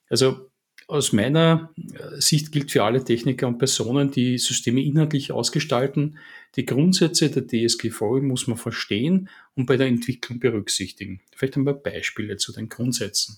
Also 0.10 0.50
aus 0.90 1.14
meiner 1.14 1.72
äh, 1.78 2.20
Sicht 2.20 2.52
gilt 2.52 2.72
für 2.72 2.84
alle 2.84 3.04
Techniker 3.04 3.48
und 3.48 3.60
Personen, 3.60 4.10
die 4.10 4.40
Systeme 4.40 4.82
inhaltlich 4.82 5.32
ausgestalten, 5.32 6.18
die 6.56 6.66
Grundsätze 6.66 7.30
der 7.30 7.48
DSGVO 7.48 8.22
muss 8.22 8.48
man 8.48 8.58
verstehen 8.58 9.30
und 9.56 9.68
bei 9.68 9.78
der 9.78 9.88
Entwicklung 9.88 10.40
berücksichtigen. 10.40 11.22
Vielleicht 11.36 11.58
ein 11.58 11.66
paar 11.66 11.76
Beispiele 11.76 12.38
zu 12.38 12.52
den 12.52 12.70
Grundsätzen. 12.70 13.38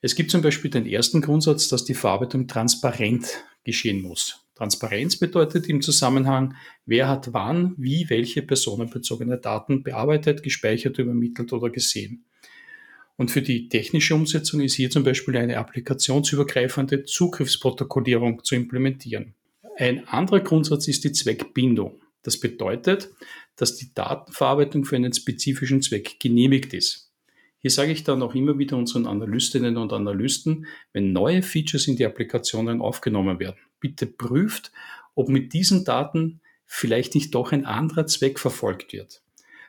Es 0.00 0.14
gibt 0.14 0.30
zum 0.30 0.42
Beispiel 0.42 0.70
den 0.70 0.86
ersten 0.86 1.20
Grundsatz, 1.20 1.68
dass 1.68 1.84
die 1.84 1.94
Verarbeitung 1.94 2.46
transparent 2.46 3.44
geschehen 3.64 4.00
muss. 4.00 4.46
Transparenz 4.54 5.16
bedeutet 5.16 5.68
im 5.68 5.82
Zusammenhang, 5.82 6.54
wer 6.86 7.08
hat 7.08 7.32
wann, 7.32 7.74
wie, 7.76 8.08
welche 8.08 8.42
personenbezogene 8.42 9.38
Daten 9.38 9.82
bearbeitet, 9.82 10.44
gespeichert, 10.44 10.98
übermittelt 10.98 11.52
oder 11.52 11.70
gesehen. 11.70 12.24
Und 13.16 13.30
für 13.30 13.42
die 13.42 13.68
technische 13.68 14.14
Umsetzung 14.14 14.60
ist 14.60 14.74
hier 14.74 14.90
zum 14.90 15.04
Beispiel 15.04 15.36
eine 15.36 15.58
applikationsübergreifende 15.58 17.04
Zugriffsprotokollierung 17.04 18.42
zu 18.42 18.54
implementieren. 18.54 19.34
Ein 19.76 20.06
anderer 20.08 20.40
Grundsatz 20.40 20.88
ist 20.88 21.04
die 21.04 21.12
Zweckbindung. 21.12 22.00
Das 22.22 22.38
bedeutet, 22.38 23.10
dass 23.56 23.76
die 23.76 23.92
Datenverarbeitung 23.94 24.84
für 24.84 24.96
einen 24.96 25.12
spezifischen 25.12 25.82
Zweck 25.82 26.18
genehmigt 26.20 26.72
ist. 26.72 27.10
Hier 27.58 27.70
sage 27.70 27.92
ich 27.92 28.02
dann 28.02 28.22
auch 28.22 28.34
immer 28.34 28.58
wieder 28.58 28.76
unseren 28.76 29.06
Analystinnen 29.06 29.76
und 29.76 29.92
Analysten, 29.92 30.66
wenn 30.92 31.12
neue 31.12 31.42
Features 31.42 31.86
in 31.86 31.96
die 31.96 32.04
Applikationen 32.04 32.80
aufgenommen 32.80 33.38
werden, 33.38 33.56
bitte 33.78 34.06
prüft, 34.06 34.72
ob 35.14 35.28
mit 35.28 35.52
diesen 35.52 35.84
Daten 35.84 36.40
vielleicht 36.64 37.14
nicht 37.14 37.34
doch 37.34 37.52
ein 37.52 37.64
anderer 37.64 38.06
Zweck 38.06 38.40
verfolgt 38.40 38.92
wird. 38.92 39.22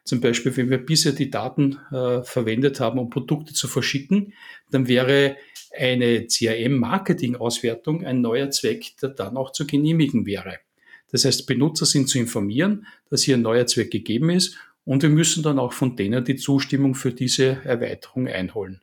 Zum 0.03 0.19
Beispiel, 0.19 0.55
wenn 0.57 0.69
wir 0.69 0.79
bisher 0.79 1.13
die 1.13 1.29
Daten 1.29 1.79
äh, 1.91 2.24
verwendet 2.24 2.79
haben, 2.79 3.00
um 3.00 3.10
Produkte 3.10 3.53
zu 3.53 3.67
verschicken, 3.67 4.33
dann 4.69 4.88
wäre 4.88 5.38
eine 5.75 6.27
CRM-Marketing-Auswertung 6.27 8.05
ein 8.05 8.22
neuer 8.22 8.51
Zweck, 8.51 8.98
der 9.01 9.10
dann 9.10 9.38
auch 9.38 9.51
zu 9.51 9.65
genehmigen 9.65 10.25
wäre. 10.25 10.60
Das 11.12 11.25
heißt, 11.25 11.48
Benutzer 11.48 11.86
sind 11.86 12.10
zu 12.10 12.19
informieren, 12.19 12.88
dass 13.10 13.24
hier 13.24 13.38
ein 13.38 13.41
neuer 13.41 13.65
Zweck 13.65 13.91
gegeben 13.91 14.29
ist 14.29 14.57
und 14.83 15.03
wir 15.03 15.10
müssen 15.10 15.43
dann 15.43 15.60
auch 15.60 15.74
von 15.74 15.95
denen 15.95 16.25
die 16.25 16.36
Zustimmung 16.36 16.95
für 16.95 17.13
diese 17.13 17.63
Erweiterung 17.63 18.27
einholen. 18.27 18.81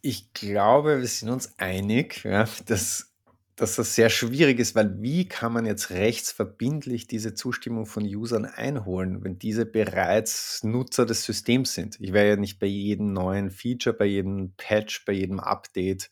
Ich 0.00 0.32
glaube, 0.32 1.00
wir 1.00 1.06
sind 1.06 1.30
uns 1.30 1.58
einig, 1.58 2.24
ja, 2.24 2.48
dass, 2.66 3.11
dass 3.56 3.76
das 3.76 3.94
sehr 3.94 4.08
schwierig 4.08 4.58
ist, 4.58 4.74
weil 4.74 5.02
wie 5.02 5.26
kann 5.26 5.52
man 5.52 5.66
jetzt 5.66 5.90
rechtsverbindlich 5.90 7.06
diese 7.06 7.34
Zustimmung 7.34 7.86
von 7.86 8.04
Usern 8.04 8.44
einholen, 8.46 9.22
wenn 9.22 9.38
diese 9.38 9.66
bereits 9.66 10.64
Nutzer 10.64 11.04
des 11.04 11.24
Systems 11.24 11.74
sind? 11.74 11.98
Ich 12.00 12.12
werde 12.12 12.30
ja 12.30 12.36
nicht 12.36 12.58
bei 12.58 12.66
jedem 12.66 13.12
neuen 13.12 13.50
Feature, 13.50 13.94
bei 13.94 14.06
jedem 14.06 14.52
Patch, 14.56 15.04
bei 15.04 15.12
jedem 15.12 15.38
Update 15.38 16.10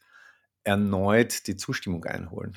erneut 0.65 1.47
die 1.47 1.57
Zustimmung 1.57 2.05
einholen. 2.05 2.57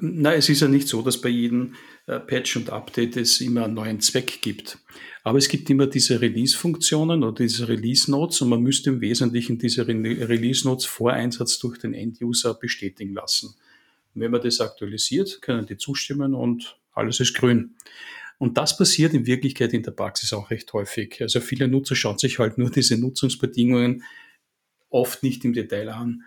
Na, 0.00 0.34
es 0.34 0.48
ist 0.48 0.60
ja 0.60 0.68
nicht 0.68 0.88
so, 0.88 1.02
dass 1.02 1.20
bei 1.20 1.28
jedem 1.28 1.74
äh, 2.06 2.18
Patch 2.18 2.56
und 2.56 2.70
Update 2.70 3.16
es 3.16 3.40
immer 3.40 3.64
einen 3.64 3.74
neuen 3.74 4.00
Zweck 4.00 4.42
gibt. 4.42 4.78
Aber 5.22 5.38
es 5.38 5.48
gibt 5.48 5.70
immer 5.70 5.86
diese 5.86 6.20
Release-Funktionen 6.20 7.22
oder 7.22 7.44
diese 7.44 7.68
Release-Notes 7.68 8.42
und 8.42 8.48
man 8.48 8.60
müsste 8.60 8.90
im 8.90 9.00
Wesentlichen 9.00 9.58
diese 9.58 9.86
Re 9.86 9.94
Release-Notes 9.94 10.84
vor 10.84 11.12
Einsatz 11.12 11.58
durch 11.58 11.78
den 11.78 11.94
End-User 11.94 12.54
bestätigen 12.54 13.14
lassen. 13.14 13.54
Und 14.14 14.20
wenn 14.20 14.30
man 14.30 14.40
das 14.40 14.60
aktualisiert, 14.60 15.42
können 15.42 15.66
die 15.66 15.76
zustimmen 15.76 16.34
und 16.34 16.78
alles 16.92 17.20
ist 17.20 17.34
grün. 17.34 17.76
Und 18.38 18.58
das 18.58 18.76
passiert 18.76 19.14
in 19.14 19.26
Wirklichkeit 19.26 19.72
in 19.72 19.82
der 19.82 19.92
Praxis 19.92 20.32
auch 20.32 20.50
recht 20.50 20.72
häufig. 20.72 21.20
Also 21.20 21.40
viele 21.40 21.68
Nutzer 21.68 21.94
schauen 21.94 22.18
sich 22.18 22.38
halt 22.38 22.58
nur 22.58 22.70
diese 22.70 22.98
Nutzungsbedingungen 22.98 24.04
oft 24.90 25.22
nicht 25.22 25.44
im 25.44 25.52
Detail 25.52 25.88
an. 25.88 26.22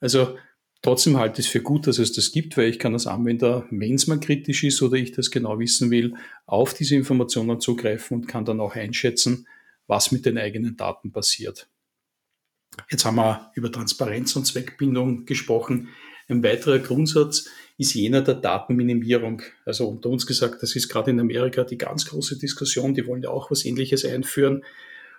Also 0.00 0.36
Trotzdem 0.84 1.16
halte 1.16 1.40
ich 1.40 1.46
es 1.46 1.50
für 1.52 1.62
gut, 1.62 1.86
dass 1.86 1.98
es 1.98 2.12
das 2.12 2.30
gibt, 2.30 2.58
weil 2.58 2.68
ich 2.68 2.78
kann 2.78 2.92
als 2.92 3.06
Anwender, 3.06 3.66
wenn 3.70 3.94
es 3.94 4.06
mal 4.06 4.20
kritisch 4.20 4.64
ist 4.64 4.82
oder 4.82 4.98
ich 4.98 5.12
das 5.12 5.30
genau 5.30 5.58
wissen 5.58 5.90
will, 5.90 6.14
auf 6.44 6.74
diese 6.74 6.94
Informationen 6.94 7.58
zugreifen 7.58 8.18
und 8.18 8.28
kann 8.28 8.44
dann 8.44 8.60
auch 8.60 8.74
einschätzen, 8.74 9.48
was 9.86 10.12
mit 10.12 10.26
den 10.26 10.36
eigenen 10.36 10.76
Daten 10.76 11.10
passiert. 11.10 11.70
Jetzt 12.90 13.06
haben 13.06 13.16
wir 13.16 13.50
über 13.54 13.72
Transparenz 13.72 14.36
und 14.36 14.44
Zweckbindung 14.44 15.24
gesprochen. 15.24 15.88
Ein 16.28 16.42
weiterer 16.42 16.78
Grundsatz 16.78 17.48
ist 17.76 17.94
jener 17.94 18.22
der 18.22 18.34
Datenminimierung. 18.34 19.42
Also 19.64 19.88
unter 19.88 20.08
uns 20.10 20.26
gesagt, 20.26 20.62
das 20.62 20.76
ist 20.76 20.88
gerade 20.88 21.10
in 21.10 21.20
Amerika 21.20 21.64
die 21.64 21.78
ganz 21.78 22.06
große 22.06 22.38
Diskussion. 22.38 22.94
Die 22.94 23.06
wollen 23.06 23.22
ja 23.22 23.30
auch 23.30 23.50
was 23.50 23.64
Ähnliches 23.64 24.04
einführen. 24.04 24.64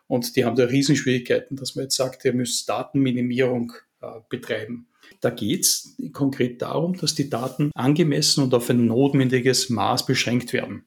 Und 0.07 0.35
die 0.35 0.45
haben 0.45 0.55
da 0.55 0.65
Riesenschwierigkeiten, 0.65 1.57
dass 1.57 1.75
man 1.75 1.85
jetzt 1.85 1.95
sagt, 1.95 2.25
ihr 2.25 2.33
müsst 2.33 2.69
Datenminimierung 2.69 3.74
äh, 4.01 4.07
betreiben. 4.29 4.88
Da 5.21 5.29
geht 5.29 5.62
es 5.62 5.97
konkret 6.13 6.62
darum, 6.62 6.95
dass 6.95 7.15
die 7.15 7.29
Daten 7.29 7.71
angemessen 7.74 8.43
und 8.43 8.53
auf 8.53 8.69
ein 8.69 8.85
notwendiges 8.85 9.69
Maß 9.69 10.05
beschränkt 10.05 10.53
werden. 10.53 10.85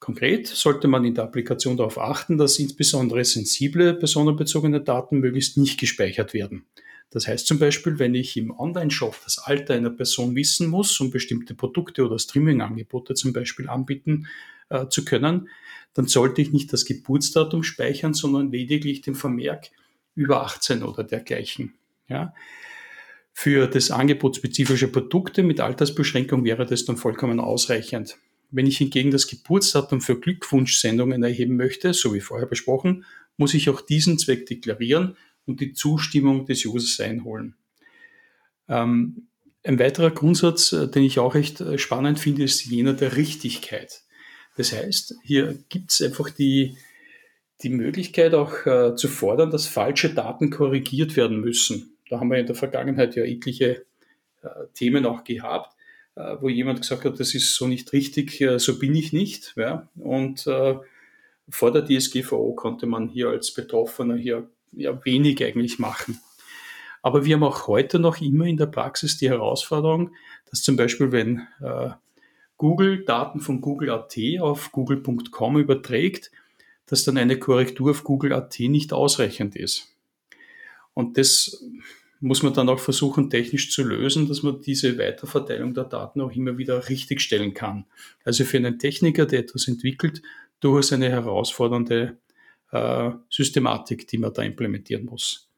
Konkret 0.00 0.46
sollte 0.46 0.86
man 0.86 1.04
in 1.04 1.14
der 1.14 1.24
Applikation 1.24 1.76
darauf 1.76 1.98
achten, 1.98 2.36
dass 2.36 2.58
insbesondere 2.58 3.24
sensible 3.24 3.94
personenbezogene 3.94 4.82
Daten 4.82 5.20
möglichst 5.20 5.56
nicht 5.56 5.80
gespeichert 5.80 6.34
werden. 6.34 6.66
Das 7.10 7.28
heißt 7.28 7.46
zum 7.46 7.58
Beispiel, 7.58 7.98
wenn 7.98 8.14
ich 8.14 8.36
im 8.36 8.50
Online-Shop 8.50 9.16
das 9.22 9.38
Alter 9.38 9.74
einer 9.74 9.90
Person 9.90 10.34
wissen 10.34 10.68
muss, 10.68 10.98
um 11.00 11.10
bestimmte 11.10 11.54
Produkte 11.54 12.04
oder 12.04 12.18
Streaming-Angebote 12.18 13.14
zum 13.14 13.32
Beispiel 13.32 13.68
anbieten 13.68 14.26
äh, 14.68 14.88
zu 14.88 15.04
können, 15.04 15.48
dann 15.94 16.08
sollte 16.08 16.42
ich 16.42 16.52
nicht 16.52 16.72
das 16.72 16.84
Geburtsdatum 16.84 17.62
speichern, 17.62 18.14
sondern 18.14 18.50
lediglich 18.50 19.00
den 19.00 19.14
Vermerk 19.14 19.70
über 20.16 20.42
18 20.42 20.82
oder 20.82 21.04
dergleichen. 21.04 21.74
Ja? 22.08 22.34
Für 23.32 23.66
das 23.66 23.90
Angebot 23.90 24.36
spezifischer 24.36 24.86
Produkte 24.88 25.42
mit 25.42 25.60
Altersbeschränkung 25.60 26.44
wäre 26.44 26.66
das 26.66 26.84
dann 26.84 26.96
vollkommen 26.96 27.40
ausreichend. 27.40 28.16
Wenn 28.50 28.66
ich 28.66 28.78
hingegen 28.78 29.10
das 29.10 29.26
Geburtsdatum 29.26 30.00
für 30.00 30.18
Glückwunschsendungen 30.18 31.22
erheben 31.22 31.56
möchte, 31.56 31.92
so 31.94 32.14
wie 32.14 32.20
vorher 32.20 32.46
besprochen, 32.46 33.04
muss 33.36 33.54
ich 33.54 33.68
auch 33.68 33.80
diesen 33.80 34.18
Zweck 34.18 34.46
deklarieren 34.46 35.16
und 35.46 35.60
die 35.60 35.72
Zustimmung 35.72 36.46
des 36.46 36.64
Users 36.64 37.00
einholen. 37.00 37.54
Ähm, 38.68 39.28
ein 39.62 39.78
weiterer 39.78 40.10
Grundsatz, 40.10 40.72
äh, 40.72 40.88
den 40.88 41.02
ich 41.04 41.18
auch 41.18 41.34
recht 41.34 41.60
äh, 41.60 41.78
spannend 41.78 42.18
finde, 42.18 42.44
ist 42.44 42.64
jener 42.64 42.92
der 42.92 43.16
Richtigkeit. 43.16 44.02
Das 44.56 44.72
heißt, 44.72 45.16
hier 45.24 45.58
gibt 45.68 45.90
es 45.90 46.00
einfach 46.00 46.30
die, 46.30 46.76
die 47.62 47.70
Möglichkeit 47.70 48.34
auch 48.34 48.66
äh, 48.66 48.94
zu 48.94 49.08
fordern, 49.08 49.50
dass 49.50 49.66
falsche 49.66 50.14
Daten 50.14 50.50
korrigiert 50.50 51.16
werden 51.16 51.40
müssen. 51.40 51.96
Da 52.08 52.20
haben 52.20 52.30
wir 52.30 52.38
in 52.38 52.46
der 52.46 52.54
Vergangenheit 52.54 53.16
ja 53.16 53.24
etliche 53.24 53.84
äh, 54.42 54.48
Themen 54.74 55.06
auch 55.06 55.24
gehabt, 55.24 55.74
äh, 56.14 56.36
wo 56.40 56.48
jemand 56.48 56.82
gesagt 56.82 57.04
hat, 57.04 57.18
das 57.18 57.34
ist 57.34 57.54
so 57.54 57.66
nicht 57.66 57.92
richtig, 57.92 58.40
äh, 58.40 58.58
so 58.58 58.78
bin 58.78 58.94
ich 58.94 59.12
nicht. 59.12 59.54
Ja? 59.56 59.88
Und 59.96 60.46
vor 61.48 61.72
der 61.72 61.84
DSGVO 61.84 62.54
konnte 62.54 62.86
man 62.86 63.08
hier 63.08 63.28
als 63.28 63.52
Betroffener 63.52 64.16
hier 64.16 64.48
ja, 64.76 65.04
wenig 65.04 65.42
eigentlich 65.44 65.78
machen. 65.78 66.20
Aber 67.02 67.24
wir 67.24 67.34
haben 67.34 67.42
auch 67.44 67.66
heute 67.66 67.98
noch 67.98 68.20
immer 68.20 68.46
in 68.46 68.56
der 68.56 68.66
Praxis 68.66 69.18
die 69.18 69.28
Herausforderung, 69.28 70.10
dass 70.50 70.62
zum 70.62 70.76
Beispiel, 70.76 71.12
wenn 71.12 71.46
äh, 71.60 71.90
Google 72.56 73.04
Daten 73.04 73.40
von 73.40 73.60
Google.at 73.60 74.16
auf 74.40 74.72
google.com 74.72 75.58
überträgt, 75.58 76.30
dass 76.86 77.04
dann 77.04 77.18
eine 77.18 77.38
Korrektur 77.38 77.90
auf 77.90 78.04
Google.at 78.04 78.58
nicht 78.60 78.92
ausreichend 78.92 79.56
ist. 79.56 79.94
Und 80.94 81.18
das 81.18 81.62
muss 82.20 82.42
man 82.42 82.54
dann 82.54 82.70
auch 82.70 82.78
versuchen, 82.78 83.28
technisch 83.28 83.70
zu 83.70 83.82
lösen, 83.82 84.28
dass 84.28 84.42
man 84.42 84.62
diese 84.62 84.96
Weiterverteilung 84.96 85.74
der 85.74 85.84
Daten 85.84 86.22
auch 86.22 86.32
immer 86.32 86.56
wieder 86.56 86.88
richtigstellen 86.88 87.52
kann. 87.52 87.84
Also 88.24 88.44
für 88.44 88.56
einen 88.56 88.78
Techniker, 88.78 89.26
der 89.26 89.40
etwas 89.40 89.68
entwickelt, 89.68 90.22
durchaus 90.60 90.92
eine 90.92 91.10
herausfordernde 91.10 92.16
äh, 92.74 93.12
Systematik, 93.30 94.08
die 94.08 94.18
man 94.18 94.34
da 94.34 94.42
implementieren 94.42 95.04
muss. 95.04 95.48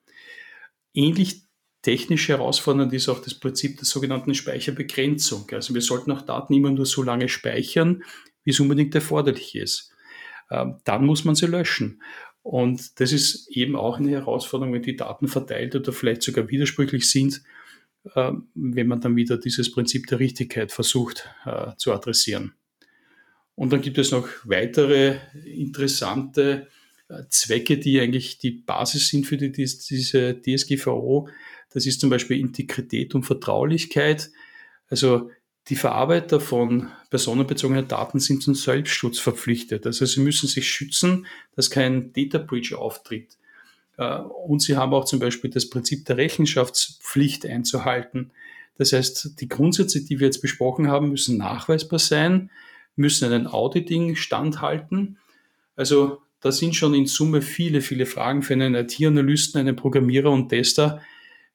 Ähnlich 0.93 1.43
technisch 1.81 2.29
herausfordernd 2.29 2.93
ist 2.93 3.09
auch 3.09 3.21
das 3.21 3.35
Prinzip 3.35 3.79
der 3.79 3.87
sogenannten 3.87 4.35
Speicherbegrenzung. 4.35 5.49
Also 5.53 5.73
wir 5.73 5.81
sollten 5.81 6.13
auch 6.13 6.23
Daten 6.23 6.53
immer 6.53 6.71
nur 6.71 6.85
so 6.85 7.03
lange 7.03 7.29
speichern, 7.29 8.03
wie 8.45 8.51
es 8.51 8.61
unbedingt 8.61 8.95
erforderlich 8.95 9.55
ist. 9.55 9.93
Ähm, 10.51 10.79
dann 10.85 11.07
muss 11.07 11.25
man 11.25 11.35
sie 11.35 11.47
löschen. 11.47 12.03
Und 12.43 13.01
das 13.01 13.13
ist 13.13 13.49
eben 13.51 13.77
auch 13.77 13.99
eine 13.99 14.11
Herausforderung, 14.11 14.75
wenn 14.75 14.83
die 14.83 14.97
Daten 14.97 15.27
verteilt 15.27 15.75
oder 15.75 15.93
vielleicht 15.93 16.23
sogar 16.23 16.49
widersprüchlich 16.49 17.11
sind, 17.11 17.43
äh, 18.15 18.33
wenn 18.55 18.89
man 18.89 19.01
dann 19.01 19.17
wieder 19.17 19.39
dieses 19.39 19.73
Prinzip 19.73 20.07
der 20.07 20.21
Richtigkeit 20.21 20.71
versucht 20.71 21.29
äh, 21.47 21.73
zu 21.77 21.93
adressieren. 21.93 22.55
Und 23.55 23.73
dann 23.73 23.81
gibt 23.81 23.97
es 23.97 24.13
noch 24.13 24.29
weitere 24.45 25.17
interessante 25.45 26.69
Zwecke, 27.29 27.79
die 27.79 28.01
eigentlich 28.01 28.39
die 28.39 28.51
Basis 28.51 29.09
sind 29.09 29.27
für 29.27 29.37
die, 29.37 29.53
diese 29.53 30.41
DSGVO. 30.41 31.29
Das 31.73 31.87
ist 31.87 32.01
zum 32.01 32.11
Beispiel 32.11 32.41
Integrität 32.41 33.15
und 33.15 33.23
Vertraulichkeit. 33.23 34.31
Also 34.89 35.31
die 35.69 35.77
Verarbeiter 35.77 36.41
von 36.41 36.89
personenbezogenen 37.11 37.89
Daten 37.89 38.21
sind 38.21 38.43
zum 38.43 38.55
Selbstschutz 38.55 39.19
verpflichtet. 39.19 39.87
Also 39.87 40.05
sie 40.05 40.21
müssen 40.21 40.49
sich 40.49 40.69
schützen, 40.69 41.27
dass 41.55 41.71
kein 41.71 42.13
Data 42.13 42.39
Breach 42.39 42.75
auftritt. 42.75 43.37
Äh, 43.97 44.19
und 44.19 44.63
sie 44.63 44.77
haben 44.77 44.95
auch 44.95 45.05
zum 45.05 45.19
Beispiel 45.19 45.51
das 45.51 45.69
Prinzip 45.69 46.05
der 46.07 46.17
Rechenschaftspflicht 46.17 47.47
einzuhalten. 47.47 48.31
Das 48.79 48.93
heißt, 48.93 49.41
die 49.41 49.49
Grundsätze, 49.49 50.05
die 50.05 50.21
wir 50.21 50.27
jetzt 50.27 50.43
besprochen 50.43 50.89
haben, 50.89 51.09
müssen 51.09 51.39
nachweisbar 51.39 51.99
sein, 51.99 52.51
müssen 52.95 53.31
einen 53.33 53.47
Auditing 53.47 54.17
standhalten. 54.17 55.19
Also 55.77 56.23
da 56.47 56.53
sind 56.53 56.77
schon 56.77 56.95
in 56.95 57.07
Summe 57.07 57.43
viele, 57.43 57.81
viele 57.81 58.07
Fragen 58.07 58.41
für 58.41 58.53
einen 58.53 58.77
IT-Analysten, 58.77 59.59
einen 59.59 59.75
Programmierer 59.75 60.31
und 60.31 60.49
Tester, 60.49 61.03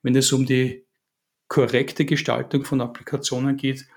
wenn 0.03 0.17
es 0.17 0.33
um 0.33 0.45
die 0.45 0.83
korrekte 1.47 2.03
Gestaltung 2.03 2.65
von 2.65 2.81
Applikationen 2.81 3.55
geht, 3.55 3.87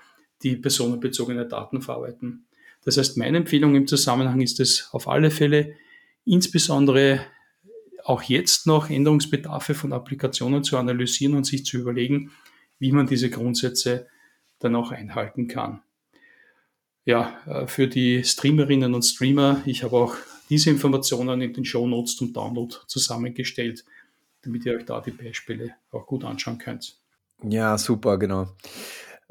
die 0.41 0.55
personenbezogene 0.55 1.49
Daten 1.49 1.81
verarbeiten. 1.81 2.47
Das 2.85 2.95
heißt, 2.95 3.17
meine 3.17 3.39
Empfehlung 3.39 3.75
im 3.75 3.87
Zusammenhang 3.87 4.39
ist 4.39 4.61
es 4.61 4.87
auf 4.93 5.09
alle 5.09 5.31
Fälle, 5.31 5.75
insbesondere 6.23 7.25
auch 8.05 8.23
jetzt 8.23 8.65
noch 8.65 8.89
Änderungsbedarfe 8.89 9.73
von 9.73 9.91
Applikationen 9.91 10.63
zu 10.63 10.77
analysieren 10.77 11.35
und 11.35 11.45
sich 11.45 11.65
zu 11.65 11.77
überlegen, 11.77 12.31
wie 12.79 12.93
man 12.93 13.05
diese 13.05 13.29
Grundsätze 13.29 14.07
dann 14.59 14.77
auch 14.77 14.91
einhalten 14.91 15.49
kann. 15.49 15.81
ja, 17.03 17.37
äh, 17.47 17.67
für 17.67 17.89
die 17.89 18.23
Streamerinnen 18.23 18.93
und 18.93 19.03
Streamer, 19.03 19.61
ich 19.65 19.83
habe 19.83 19.97
auch 19.97 20.15
diese 20.49 20.69
Informationen 20.69 21.41
in 21.41 21.53
den 21.53 21.65
Show 21.65 21.87
Notes 21.87 22.15
zum 22.15 22.33
Download 22.33 22.75
zusammengestellt, 22.87 23.83
damit 24.41 24.65
ihr 24.65 24.75
euch 24.75 24.85
da 24.85 25.01
die 25.01 25.11
Beispiele 25.11 25.75
auch 25.91 26.05
gut 26.05 26.23
anschauen 26.23 26.57
könnt. 26.57 26.99
Ja, 27.43 27.77
super, 27.77 28.17
genau. 28.17 28.55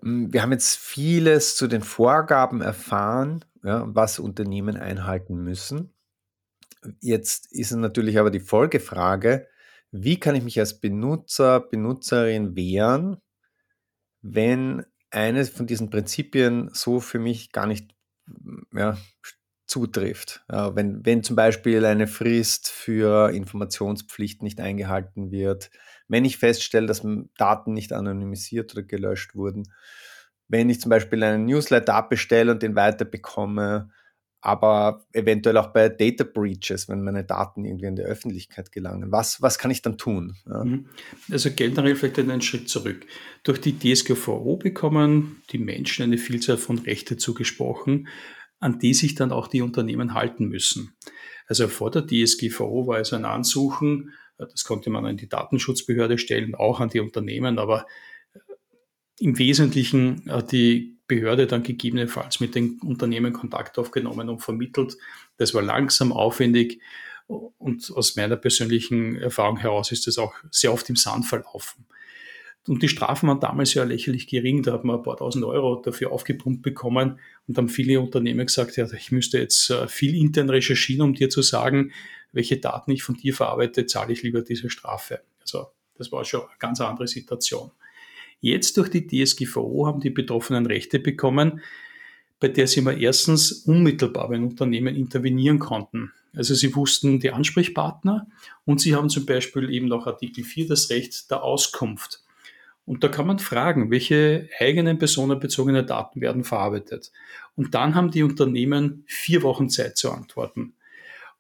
Mm, 0.03 0.33
wir 0.33 0.43
haben 0.43 0.53
jetzt 0.53 0.77
vieles 0.77 1.57
zu 1.57 1.67
den 1.67 1.83
Vorgaben 1.83 2.61
erfahren, 2.61 3.45
ja, 3.63 3.85
was 3.87 4.19
Unternehmen 4.19 4.77
einhalten 4.77 5.37
müssen. 5.37 5.93
Jetzt 7.01 7.51
ist 7.51 7.73
natürlich 7.73 8.19
aber 8.19 8.31
die 8.31 8.41
Folgefrage, 8.41 9.49
wie 9.91 10.19
kann 10.19 10.35
ich 10.35 10.43
mich 10.43 10.59
als 10.59 10.81
Benutzer, 10.81 11.61
Benutzerin 11.61 12.57
wehren, 12.57 13.19
wenn 14.21 14.85
eines 15.11 15.49
von 15.49 15.67
diesen 15.67 15.89
Prinzipien 15.89 16.71
so 16.73 17.01
für 17.01 17.19
mich 17.19 17.53
gar 17.53 17.67
nicht 17.67 17.95
ja, 18.73 18.99
zutrifft. 19.67 20.45
Wenn, 20.49 21.05
wenn 21.05 21.23
zum 21.23 21.37
Beispiel 21.37 21.85
eine 21.85 22.07
Frist 22.07 22.69
für 22.69 23.31
Informationspflicht 23.31 24.43
nicht 24.43 24.61
eingehalten 24.61 25.31
wird, 25.31 25.71
wenn 26.09 26.25
ich 26.25 26.37
feststelle, 26.39 26.87
dass 26.87 27.07
Daten 27.39 27.73
nicht 27.73 27.93
anonymisiert 27.93 28.73
oder 28.75 28.83
gelöscht 28.83 29.35
wurden, 29.35 29.65
wenn 30.49 30.69
ich 30.69 30.81
zum 30.81 30.91
Beispiel 30.91 31.23
einen 31.23 31.47
Newsletter 31.47 31.95
abbestelle 31.95 32.53
und 32.53 32.63
den 32.63 32.77
weiterbekomme, 32.77 33.91
aber 34.43 35.07
eventuell 35.15 35.57
auch 35.57 35.69
bei 35.69 35.89
Data 35.89 36.23
Breaches, 36.23 36.87
wenn 36.87 37.03
meine 37.03 37.25
Daten 37.25 37.65
irgendwie 37.65 37.87
in 37.87 37.97
die 37.97 38.03
Öffentlichkeit 38.03 38.71
gelangen. 38.71 39.11
Was, 39.11 39.41
was 39.41 39.59
kann 39.59 39.71
ich 39.71 39.81
dann 39.81 39.97
tun? 39.97 40.37
Ja. 40.47 40.63
Mhm. 40.63 40.85
Also 41.31 41.49
generell 41.51 41.97
vielleicht 41.97 42.19
einen 42.19 42.43
Schritt 42.43 42.69
zurück. 42.69 43.07
Durch 43.43 43.59
die 43.59 43.79
DSGVO 43.79 44.59
bekommen 44.59 45.43
die 45.51 45.59
Menschen 45.59 46.03
eine 46.03 46.19
Vielzahl 46.19 46.59
von 46.59 46.77
Rechte 46.77 47.17
zugesprochen, 47.17 48.09
an 48.65 48.79
die 48.79 48.95
sich 48.95 49.15
dann 49.15 49.31
auch 49.31 49.47
die 49.47 49.61
Unternehmen 49.61 50.15
halten 50.15 50.49
müssen. 50.49 50.97
Also 51.47 51.69
vor 51.69 51.91
der 51.91 52.07
DSGVO 52.07 52.87
war 52.87 52.99
es 52.99 53.13
ein 53.13 53.27
Ansuchen, 53.27 54.15
das 54.39 54.65
konnte 54.65 54.89
man 54.89 55.05
an 55.05 55.19
die 55.19 55.29
Datenschutzbehörde 55.29 56.17
stellen, 56.17 56.55
auch 56.55 56.81
an 56.81 56.89
die 56.89 57.01
Unternehmen, 57.01 57.59
aber 57.59 57.87
im 59.19 59.39
Wesentlichen 59.39 60.25
hat 60.31 60.51
die 60.51 60.97
Behörde 61.07 61.47
dann 61.47 61.63
gegebenenfalls 61.63 62.41
mit 62.41 62.55
den 62.55 62.81
Unternehmen 62.81 63.35
Kontakt 63.35 63.79
aufgenommen 63.79 64.31
und 64.31 64.41
vermittelt. 64.41 64.97
Das 65.37 65.53
war 65.53 65.61
langsam, 65.61 66.11
aufwendig 66.11 66.81
und 67.27 67.93
aus 67.95 68.17
meiner 68.17 68.37
persönlichen 68.37 69.17
Erfahrung 69.17 69.59
heraus 69.59 69.93
ist 69.93 70.07
das 70.07 70.17
auch 70.17 70.33
sehr 70.51 70.73
oft 70.73 70.89
im 70.89 70.97
Sand 70.97 71.27
verlaufen. 71.27 71.85
Und 72.67 72.83
die 72.83 72.89
Strafen 72.89 73.29
waren 73.29 73.41
damals 73.41 73.75
ja 73.75 73.85
lächerlich 73.85 74.27
gering, 74.27 74.63
da 74.63 74.73
hat 74.73 74.85
man 74.85 74.97
ein 74.97 75.03
paar 75.03 75.19
tausend 75.19 75.45
Euro 75.45 75.83
dafür 75.83 76.13
aufgepumpt 76.13 76.63
bekommen 76.63 77.19
und 77.47 77.59
haben 77.59 77.69
viele 77.69 78.01
Unternehmen 78.01 78.47
gesagt, 78.47 78.77
ja, 78.77 78.91
ich 78.91 79.13
müsste 79.13 79.39
jetzt 79.39 79.69
äh, 79.69 79.87
viel 79.87 80.15
intern 80.15 80.49
recherchieren, 80.49 81.03
um 81.03 81.15
dir 81.15 81.29
zu 81.29 81.43
sagen, 81.43 81.93
welche 82.33 82.57
Daten 82.57 82.91
ich 82.91 83.03
von 83.03 83.17
dir 83.17 83.35
verarbeite, 83.35 83.85
zahle 83.85 84.13
ich 84.13 84.23
lieber 84.23 84.41
diese 84.41 84.71
Strafe. 84.71 85.21
Also 85.41 85.67
das 85.97 86.11
war 86.11 86.25
schon 86.25 86.41
eine 86.41 86.59
ganz 86.59 86.81
andere 86.81 87.07
Situation. 87.07 87.71
Jetzt 88.41 88.77
durch 88.79 88.89
die 88.89 89.07
DSGVO 89.07 89.87
haben 89.87 90.01
die 90.01 90.11
Betroffenen 90.11 90.67
Rechte 90.67 90.99
bekommen, 90.99 91.61
bei 92.41 92.49
der 92.49 92.67
sie 92.67 92.81
mal 92.81 93.01
erstens 93.01 93.53
unmittelbar 93.53 94.29
bei 94.29 94.39
Unternehmen 94.39 94.97
intervenieren 94.97 95.59
konnten. 95.59 96.13
Also 96.35 96.55
sie 96.55 96.75
wussten 96.75 97.21
die 97.21 97.31
Ansprechpartner 97.31 98.27
und 98.65 98.81
sie 98.81 98.95
haben 98.95 99.09
zum 99.09 99.25
Beispiel 99.25 99.71
eben 99.71 99.87
nach 99.89 100.07
Artikel 100.07 100.45
4 100.45 100.67
das 100.69 100.91
Recht 100.91 101.31
der 101.31 101.43
Auskunft. 101.43 102.24
Und 102.87 103.03
da 103.03 103.09
kann 103.09 103.27
man 103.27 103.39
fragen, 103.39 103.91
welche 103.91 104.49
eigenen 104.59 104.99
personenbezogenen 104.99 105.87
Daten 105.87 106.21
werden 106.21 106.45
verarbeitet. 106.45 107.13
Und 107.57 107.75
dann 107.75 107.95
haben 107.95 108.11
die 108.11 108.23
Unternehmen 108.23 109.05
vier 109.07 109.43
Wochen 109.43 109.71
Zeit 109.71 109.97
zu 109.97 110.11
antworten. 110.13 110.75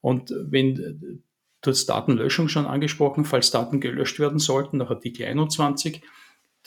Und 0.00 0.32
wenn 0.36 1.22
du 1.60 1.70
hast 1.70 1.86
Datenlöschung 1.86 2.48
schon 2.48 2.66
angesprochen, 2.66 3.24
falls 3.24 3.50
Daten 3.50 3.80
gelöscht 3.80 4.18
werden 4.20 4.38
sollten, 4.38 4.78
nach 4.78 4.90
Artikel 4.90 5.26
21, 5.26 6.02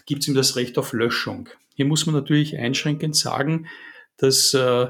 gibt 0.06 0.22
es 0.22 0.28
ihm 0.28 0.36
das 0.36 0.56
Recht 0.56 0.78
auf 0.78 0.94
Löschung. 0.94 1.50
Hier 1.76 1.86
muss 1.86 2.06
man 2.06 2.16
natürlich 2.16 2.58
einschränkend 2.58 3.16
sagen, 3.16 3.68
dass 4.18 4.54
äh, 4.54 4.88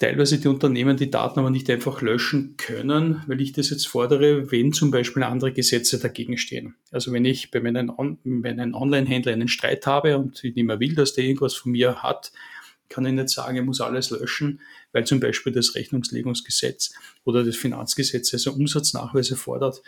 teilweise 0.00 0.40
die 0.40 0.48
Unternehmen 0.48 0.96
die 0.96 1.10
Daten 1.10 1.38
aber 1.38 1.50
nicht 1.50 1.70
einfach 1.70 2.00
löschen 2.02 2.56
können, 2.56 3.22
weil 3.26 3.40
ich 3.40 3.52
das 3.52 3.70
jetzt 3.70 3.86
fordere, 3.86 4.50
wenn 4.50 4.72
zum 4.72 4.90
Beispiel 4.90 5.22
andere 5.22 5.52
Gesetze 5.52 6.00
dagegen 6.00 6.38
stehen. 6.38 6.74
Also 6.90 7.12
wenn 7.12 7.24
ich 7.24 7.50
bei 7.50 7.60
meinem, 7.60 7.90
On 7.96 8.18
meinem 8.24 8.74
Online-Händler 8.74 9.32
einen 9.32 9.48
Streit 9.48 9.86
habe 9.86 10.18
und 10.18 10.42
ich 10.42 10.56
nicht 10.56 10.64
mehr 10.64 10.80
will, 10.80 10.94
dass 10.94 11.12
der 11.12 11.24
irgendwas 11.24 11.54
von 11.54 11.72
mir 11.72 12.02
hat, 12.02 12.32
kann 12.88 13.06
ich 13.06 13.12
nicht 13.12 13.28
sagen, 13.28 13.56
er 13.56 13.62
muss 13.62 13.80
alles 13.80 14.10
löschen, 14.10 14.60
weil 14.92 15.06
zum 15.06 15.20
Beispiel 15.20 15.52
das 15.52 15.74
Rechnungslegungsgesetz 15.74 16.94
oder 17.24 17.44
das 17.44 17.56
Finanzgesetz 17.56 18.32
also 18.32 18.52
Umsatznachweise 18.52 19.36
fordert, 19.36 19.82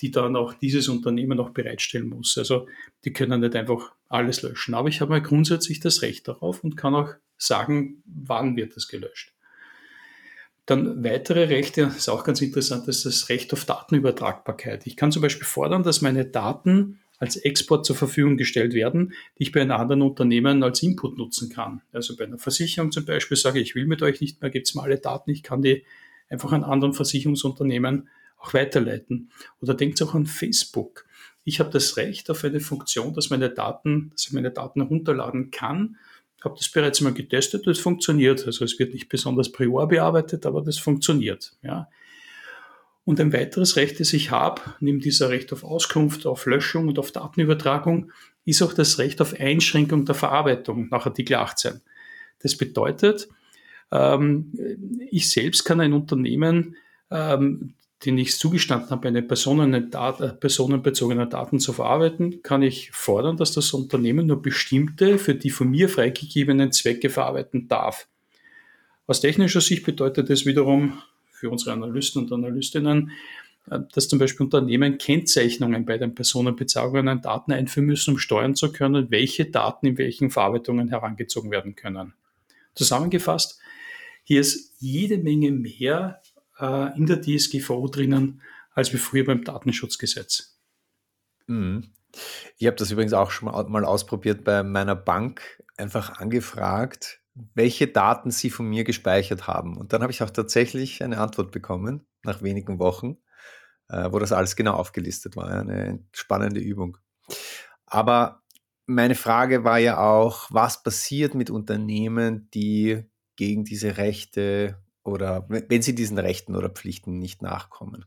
die 0.00 0.10
dann 0.10 0.36
auch 0.36 0.54
dieses 0.54 0.88
Unternehmen 0.88 1.38
auch 1.38 1.50
bereitstellen 1.50 2.08
muss. 2.08 2.36
Also 2.36 2.66
die 3.04 3.12
können 3.12 3.40
nicht 3.40 3.54
einfach 3.54 3.92
alles 4.08 4.42
löschen. 4.42 4.74
Aber 4.74 4.88
ich 4.88 5.00
habe 5.00 5.10
mal 5.10 5.22
grundsätzlich 5.22 5.80
das 5.80 6.02
Recht 6.02 6.26
darauf 6.26 6.64
und 6.64 6.76
kann 6.76 6.94
auch 6.94 7.14
sagen, 7.38 8.02
wann 8.04 8.56
wird 8.56 8.76
das 8.76 8.88
gelöscht. 8.88 9.32
Dann 10.66 11.02
weitere 11.02 11.44
Rechte, 11.44 11.92
ist 11.96 12.08
auch 12.08 12.24
ganz 12.24 12.40
interessant, 12.40 12.86
ist 12.86 13.04
das 13.04 13.28
Recht 13.28 13.52
auf 13.52 13.64
Datenübertragbarkeit. 13.64 14.86
Ich 14.86 14.96
kann 14.96 15.10
zum 15.10 15.22
Beispiel 15.22 15.46
fordern, 15.46 15.82
dass 15.82 16.02
meine 16.02 16.24
Daten 16.24 17.00
als 17.18 17.36
Export 17.36 17.86
zur 17.86 17.94
Verfügung 17.94 18.36
gestellt 18.36 18.74
werden, 18.74 19.12
die 19.38 19.44
ich 19.44 19.52
bei 19.52 19.60
einem 19.60 19.72
anderen 19.72 20.02
Unternehmen 20.02 20.62
als 20.62 20.82
Input 20.82 21.18
nutzen 21.18 21.50
kann. 21.50 21.82
Also 21.92 22.16
bei 22.16 22.24
einer 22.24 22.38
Versicherung 22.38 22.90
zum 22.90 23.04
Beispiel 23.04 23.36
sage 23.36 23.60
ich, 23.60 23.70
ich 23.70 23.74
will 23.74 23.86
mit 23.86 24.02
euch 24.02 24.20
nicht 24.20 24.40
mehr, 24.40 24.50
gibt 24.50 24.66
es 24.66 24.74
mal 24.74 24.84
alle 24.84 24.98
Daten, 24.98 25.30
ich 25.30 25.44
kann 25.44 25.62
die 25.62 25.84
einfach 26.28 26.50
an 26.52 26.64
anderen 26.64 26.94
Versicherungsunternehmen 26.94 28.08
auch 28.38 28.54
weiterleiten. 28.54 29.30
Oder 29.60 29.74
denkt 29.74 30.02
auch 30.02 30.14
an 30.14 30.26
Facebook. 30.26 31.06
Ich 31.44 31.60
habe 31.60 31.70
das 31.70 31.96
Recht 31.96 32.30
auf 32.30 32.44
eine 32.44 32.60
Funktion, 32.60 33.14
dass 33.14 33.30
meine 33.30 33.50
Daten, 33.50 34.10
dass 34.10 34.26
ich 34.26 34.32
meine 34.32 34.50
Daten 34.50 34.80
herunterladen 34.80 35.50
kann. 35.50 35.96
Ich 36.42 36.44
habe 36.44 36.56
das 36.58 36.68
bereits 36.70 37.00
mal 37.00 37.14
getestet, 37.14 37.68
das 37.68 37.78
funktioniert. 37.78 38.44
Also 38.44 38.64
es 38.64 38.76
wird 38.76 38.94
nicht 38.94 39.08
besonders 39.08 39.52
prior 39.52 39.86
bearbeitet, 39.86 40.44
aber 40.44 40.60
das 40.60 40.76
funktioniert. 40.76 41.52
Ja. 41.62 41.88
Und 43.04 43.20
ein 43.20 43.32
weiteres 43.32 43.76
Recht, 43.76 44.00
das 44.00 44.12
ich 44.12 44.32
habe, 44.32 44.60
neben 44.80 44.98
dieser 44.98 45.30
Recht 45.30 45.52
auf 45.52 45.62
Auskunft, 45.62 46.26
auf 46.26 46.46
Löschung 46.46 46.88
und 46.88 46.98
auf 46.98 47.12
Datenübertragung, 47.12 48.10
ist 48.44 48.60
auch 48.60 48.72
das 48.72 48.98
Recht 48.98 49.20
auf 49.20 49.38
Einschränkung 49.38 50.04
der 50.04 50.16
Verarbeitung 50.16 50.88
nach 50.90 51.06
Artikel 51.06 51.36
18. 51.36 51.80
Das 52.40 52.56
bedeutet, 52.56 53.28
ähm, 53.92 54.52
ich 55.12 55.30
selbst 55.30 55.62
kann 55.62 55.80
ein 55.80 55.92
Unternehmen 55.92 56.74
ähm, 57.12 57.74
den 58.04 58.18
ich 58.18 58.36
zugestanden 58.36 58.90
habe, 58.90 59.08
eine 59.08 59.20
äh, 59.20 60.28
personenbezogene 60.32 61.28
Daten 61.28 61.60
zu 61.60 61.72
verarbeiten, 61.72 62.42
kann 62.42 62.62
ich 62.62 62.90
fordern, 62.90 63.36
dass 63.36 63.52
das 63.52 63.72
Unternehmen 63.72 64.26
nur 64.26 64.42
bestimmte, 64.42 65.18
für 65.18 65.34
die 65.34 65.50
von 65.50 65.70
mir 65.70 65.88
freigegebenen 65.88 66.72
Zwecke 66.72 67.10
verarbeiten 67.10 67.68
darf. 67.68 68.08
Aus 69.06 69.20
technischer 69.20 69.60
Sicht 69.60 69.84
bedeutet 69.84 70.30
das 70.30 70.46
wiederum 70.46 70.98
für 71.30 71.50
unsere 71.50 71.72
Analysten 71.72 72.22
und 72.22 72.32
Analystinnen, 72.32 73.12
äh, 73.70 73.78
dass 73.94 74.08
zum 74.08 74.18
Beispiel 74.18 74.44
Unternehmen 74.44 74.98
Kennzeichnungen 74.98 75.84
bei 75.84 75.98
den 75.98 76.14
personenbezogenen 76.14 77.20
Daten 77.20 77.52
einführen 77.52 77.86
müssen, 77.86 78.14
um 78.14 78.18
steuern 78.18 78.56
zu 78.56 78.72
können, 78.72 79.10
welche 79.10 79.44
Daten 79.44 79.86
in 79.86 79.98
welchen 79.98 80.30
Verarbeitungen 80.30 80.88
herangezogen 80.88 81.50
werden 81.50 81.76
können. 81.76 82.14
Zusammengefasst, 82.74 83.60
hier 84.24 84.40
ist 84.40 84.74
jede 84.78 85.18
Menge 85.18 85.50
mehr 85.50 86.20
äh, 86.62 86.96
in 86.96 87.06
der 87.06 87.20
DSGVO 87.20 87.88
drinnen 87.88 88.40
als 88.72 88.92
wie 88.92 88.98
früher 88.98 89.24
beim 89.26 89.44
Datenschutzgesetz. 89.44 90.58
Mhm. 91.46 91.92
Ich 92.56 92.66
habe 92.66 92.76
das 92.76 92.90
übrigens 92.90 93.12
auch 93.12 93.30
schon 93.30 93.50
mal 93.70 93.84
ausprobiert 93.84 94.44
bei 94.44 94.62
meiner 94.62 94.94
Bank, 94.94 95.62
einfach 95.76 96.18
angefragt, 96.18 97.20
welche 97.54 97.88
Daten 97.88 98.30
sie 98.30 98.50
von 98.50 98.66
mir 98.66 98.84
gespeichert 98.84 99.46
haben. 99.46 99.76
Und 99.76 99.92
dann 99.92 100.02
habe 100.02 100.12
ich 100.12 100.22
auch 100.22 100.30
tatsächlich 100.30 101.02
eine 101.02 101.18
Antwort 101.18 101.50
bekommen, 101.50 102.06
nach 102.22 102.42
wenigen 102.42 102.78
Wochen, 102.78 103.16
äh, 103.88 104.12
wo 104.12 104.18
das 104.18 104.32
alles 104.32 104.56
genau 104.56 104.74
aufgelistet 104.74 105.36
war. 105.36 105.48
Eine 105.48 106.04
spannende 106.12 106.60
Übung. 106.60 106.98
Aber 107.86 108.42
meine 108.86 109.14
Frage 109.14 109.64
war 109.64 109.78
ja 109.78 109.98
auch, 109.98 110.48
was 110.50 110.82
passiert 110.82 111.34
mit 111.34 111.50
Unternehmen, 111.50 112.50
die 112.52 113.04
gegen 113.36 113.64
diese 113.64 113.96
Rechte 113.96 114.76
oder 115.04 115.46
wenn 115.48 115.82
sie 115.82 115.94
diesen 115.94 116.18
Rechten 116.18 116.56
oder 116.56 116.70
Pflichten 116.70 117.18
nicht 117.18 117.42
nachkommen? 117.42 118.04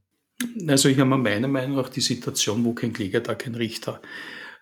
Also 0.67 0.89
ich 0.89 0.99
habe 0.99 1.17
meiner 1.17 1.47
Meinung 1.47 1.77
nach 1.77 1.89
die 1.89 2.01
Situation, 2.01 2.65
wo 2.65 2.73
kein 2.73 2.93
Kläger, 2.93 3.21
da 3.21 3.35
kein 3.35 3.55
Richter. 3.55 4.01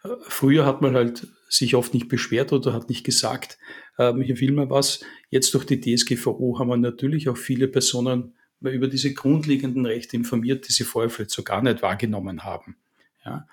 Äh, 0.03 0.09
früher 0.27 0.65
hat 0.65 0.81
man 0.81 0.95
halt 0.95 1.27
sich 1.49 1.75
oft 1.75 1.93
nicht 1.93 2.09
beschwert 2.09 2.53
oder 2.53 2.73
hat 2.73 2.89
nicht 2.89 3.03
gesagt, 3.03 3.57
äh, 3.97 4.13
hier 4.13 4.39
will 4.39 4.51
man 4.51 4.69
was. 4.69 5.03
Jetzt 5.29 5.53
durch 5.53 5.65
die 5.65 5.79
DSGVO 5.79 6.59
haben 6.59 6.69
wir 6.69 6.77
natürlich 6.77 7.29
auch 7.29 7.37
viele 7.37 7.67
Personen 7.67 8.35
über 8.61 8.87
diese 8.87 9.13
grundlegenden 9.13 9.85
Rechte 9.85 10.15
informiert, 10.15 10.67
die 10.67 10.71
sie 10.71 10.85
vorher 10.85 11.09
vielleicht 11.09 11.31
so 11.31 11.43
gar 11.43 11.61
nicht 11.61 11.81
wahrgenommen 11.81 12.43
haben. 12.43 12.77
Ja? 13.25 13.47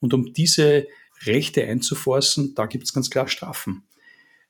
Und 0.00 0.12
um 0.12 0.32
diese 0.32 0.86
Rechte 1.24 1.64
einzuforcen, 1.64 2.54
da 2.54 2.66
gibt 2.66 2.84
es 2.84 2.92
ganz 2.92 3.10
klar 3.10 3.28
Strafen. 3.28 3.84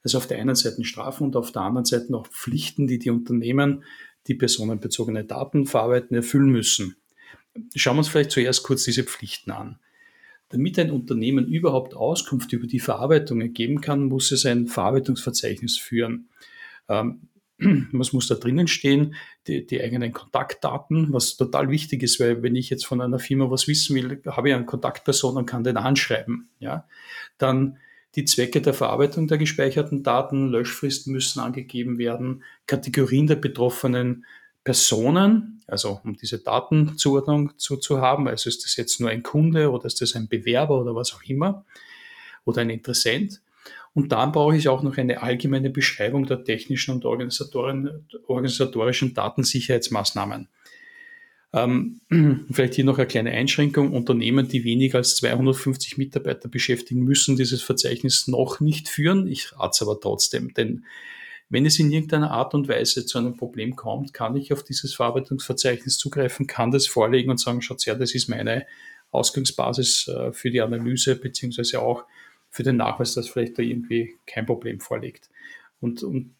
Also 0.03 0.19
auf 0.19 0.27
der 0.27 0.39
einen 0.39 0.55
Seite 0.55 0.85
Strafen 0.85 1.25
und 1.25 1.37
auf 1.37 1.53
der 1.53 1.63
anderen 1.63 1.85
Seite 1.85 2.15
auch 2.15 2.27
Pflichten, 2.27 2.87
die 2.87 2.99
die 2.99 3.11
Unternehmen, 3.11 3.85
die 4.27 4.35
personenbezogene 4.35 5.25
Daten 5.25 5.67
verarbeiten, 5.67 6.17
erfüllen 6.17 6.51
müssen. 6.51 6.97
Schauen 7.75 7.97
wir 7.97 7.99
uns 7.99 8.09
vielleicht 8.09 8.31
zuerst 8.31 8.63
kurz 8.63 8.85
diese 8.85 9.05
Pflichten 9.05 9.51
an. 9.51 9.79
Damit 10.51 10.79
ein 10.79 10.91
Unternehmen 10.91 11.47
überhaupt 11.47 11.95
Auskunft 11.95 12.53
über 12.53 12.67
die 12.67 12.81
Verarbeitung 12.81 13.53
geben 13.53 13.81
kann, 13.81 14.05
muss 14.05 14.33
es 14.33 14.47
ein 14.47 14.67
Verarbeitungsverzeichnis 14.67 15.79
führen. 15.79 16.29
Ähm, 16.89 17.29
was 17.93 18.13
muss 18.13 18.27
da 18.27 18.35
drinnen 18.35 18.67
stehen? 18.67 19.15
Die, 19.47 19.67
die, 19.67 19.81
eigenen 19.81 20.13
Kontaktdaten, 20.13 21.13
was 21.13 21.37
total 21.37 21.71
wichtig 21.71 22.03
ist, 22.03 22.19
weil 22.21 22.43
wenn 22.43 22.57
ich 22.57 22.71
jetzt 22.71 22.87
von 22.87 23.01
einer 23.01 23.19
Firma 23.19 23.51
was 23.51 23.69
wissen 23.69 23.95
will, 23.95 24.21
habe 24.27 24.49
ich 24.49 24.55
eine 24.55 24.65
Kontaktperson 24.65 25.37
und 25.37 25.47
kann 25.47 25.65
den 25.65 25.77
anschreiben. 25.77 26.49
Ja? 26.59 26.89
Dann 27.39 27.79
die 28.17 28.25
Zwecke 28.25 28.61
der 28.61 28.75
Verarbeitung 28.75 29.29
der 29.29 29.39
gespeicherten 29.39 30.03
Daten, 30.03 30.49
Löschfristen 30.49 31.13
müssen 31.13 31.41
angegeben 31.41 31.99
werden, 31.99 32.43
Kategorien 32.67 33.27
der 33.27 33.37
betroffenen 33.37 34.25
Personen, 34.65 35.63
also 35.67 36.01
um 36.05 36.17
diese 36.17 36.39
Datenzuordnung 36.39 37.59
zu, 37.59 37.77
zu 37.77 38.01
haben, 38.01 38.29
also 38.29 38.49
ist 38.49 38.65
das 38.65 38.77
jetzt 38.77 39.01
nur 39.01 39.11
ein 39.11 39.23
Kunde 39.23 39.71
oder 39.71 39.85
ist 39.87 40.01
das 40.01 40.17
ein 40.17 40.29
Bewerber 40.29 40.81
oder 40.81 40.95
was 40.95 41.13
auch 41.15 41.23
immer 41.23 41.65
oder 42.45 42.63
ein 42.63 42.71
Interessent. 42.71 43.43
Und 43.93 44.13
dann 44.13 44.31
brauche 44.33 44.57
ich 44.57 44.69
auch 44.69 44.83
noch 44.83 44.97
eine 44.99 45.23
allgemeine 45.23 45.71
Beschreibung 45.71 46.27
der 46.27 46.45
technischen 46.45 46.95
und 46.95 47.05
organisatorischen 47.05 49.15
Datensicherheitsmaßnahmen. 49.15 50.49
Ähm, 51.53 52.01
vielleicht 52.51 52.75
hier 52.75 52.85
noch 52.85 52.99
eine 52.99 53.07
kleine 53.07 53.33
Einschränkung. 53.33 53.93
Unternehmen, 53.93 54.49
die 54.49 54.65
weniger 54.65 54.99
als 54.99 55.17
250 55.17 55.99
Mitarbeiter 55.99 56.49
beschäftigen, 56.49 57.03
müssen 57.03 57.37
dieses 57.37 57.63
Verzeichnis 57.63 58.29
noch 58.29 58.61
nicht 58.61 58.89
führen. 58.89 59.27
Ich 59.27 59.53
rate 59.59 59.71
es 59.73 59.83
aber 59.83 60.01
trotzdem, 60.01 60.55
denn 60.55 60.85
wenn 61.53 61.67
es 61.67 61.81
in 61.81 61.91
irgendeiner 61.91 62.31
Art 62.31 62.55
und 62.55 62.69
Weise 62.69 63.05
zu 63.05 63.19
einem 63.19 63.37
Problem 63.37 63.75
kommt, 63.75 64.15
kann 64.15 64.37
ich 64.37 64.53
auf 64.53 64.63
dieses 64.63 64.95
Verarbeitungsverzeichnis 64.95 65.99
zugreifen, 65.99 66.47
kann 66.47 66.71
das 66.71 66.87
vorlegen 66.87 67.31
und 67.31 67.41
sagen, 67.41 67.61
schaut 67.61 67.85
her, 67.87 67.97
das 67.97 68.15
ist 68.15 68.29
meine 68.29 68.67
Ausgangsbasis 69.11 70.07
äh, 70.07 70.33
für 70.33 70.51
die 70.51 70.61
Analyse 70.61 71.17
beziehungsweise 71.17 71.83
auch 71.83 72.05
für 72.51 72.63
den 72.63 72.77
Nachweis, 72.77 73.15
dass 73.15 73.29
vielleicht 73.29 73.59
da 73.59 73.63
irgendwie 73.63 74.15
kein 74.27 74.47
Problem 74.47 74.79
vorliegt. 74.79 75.29
Und, 75.81 76.05
und 76.05 76.35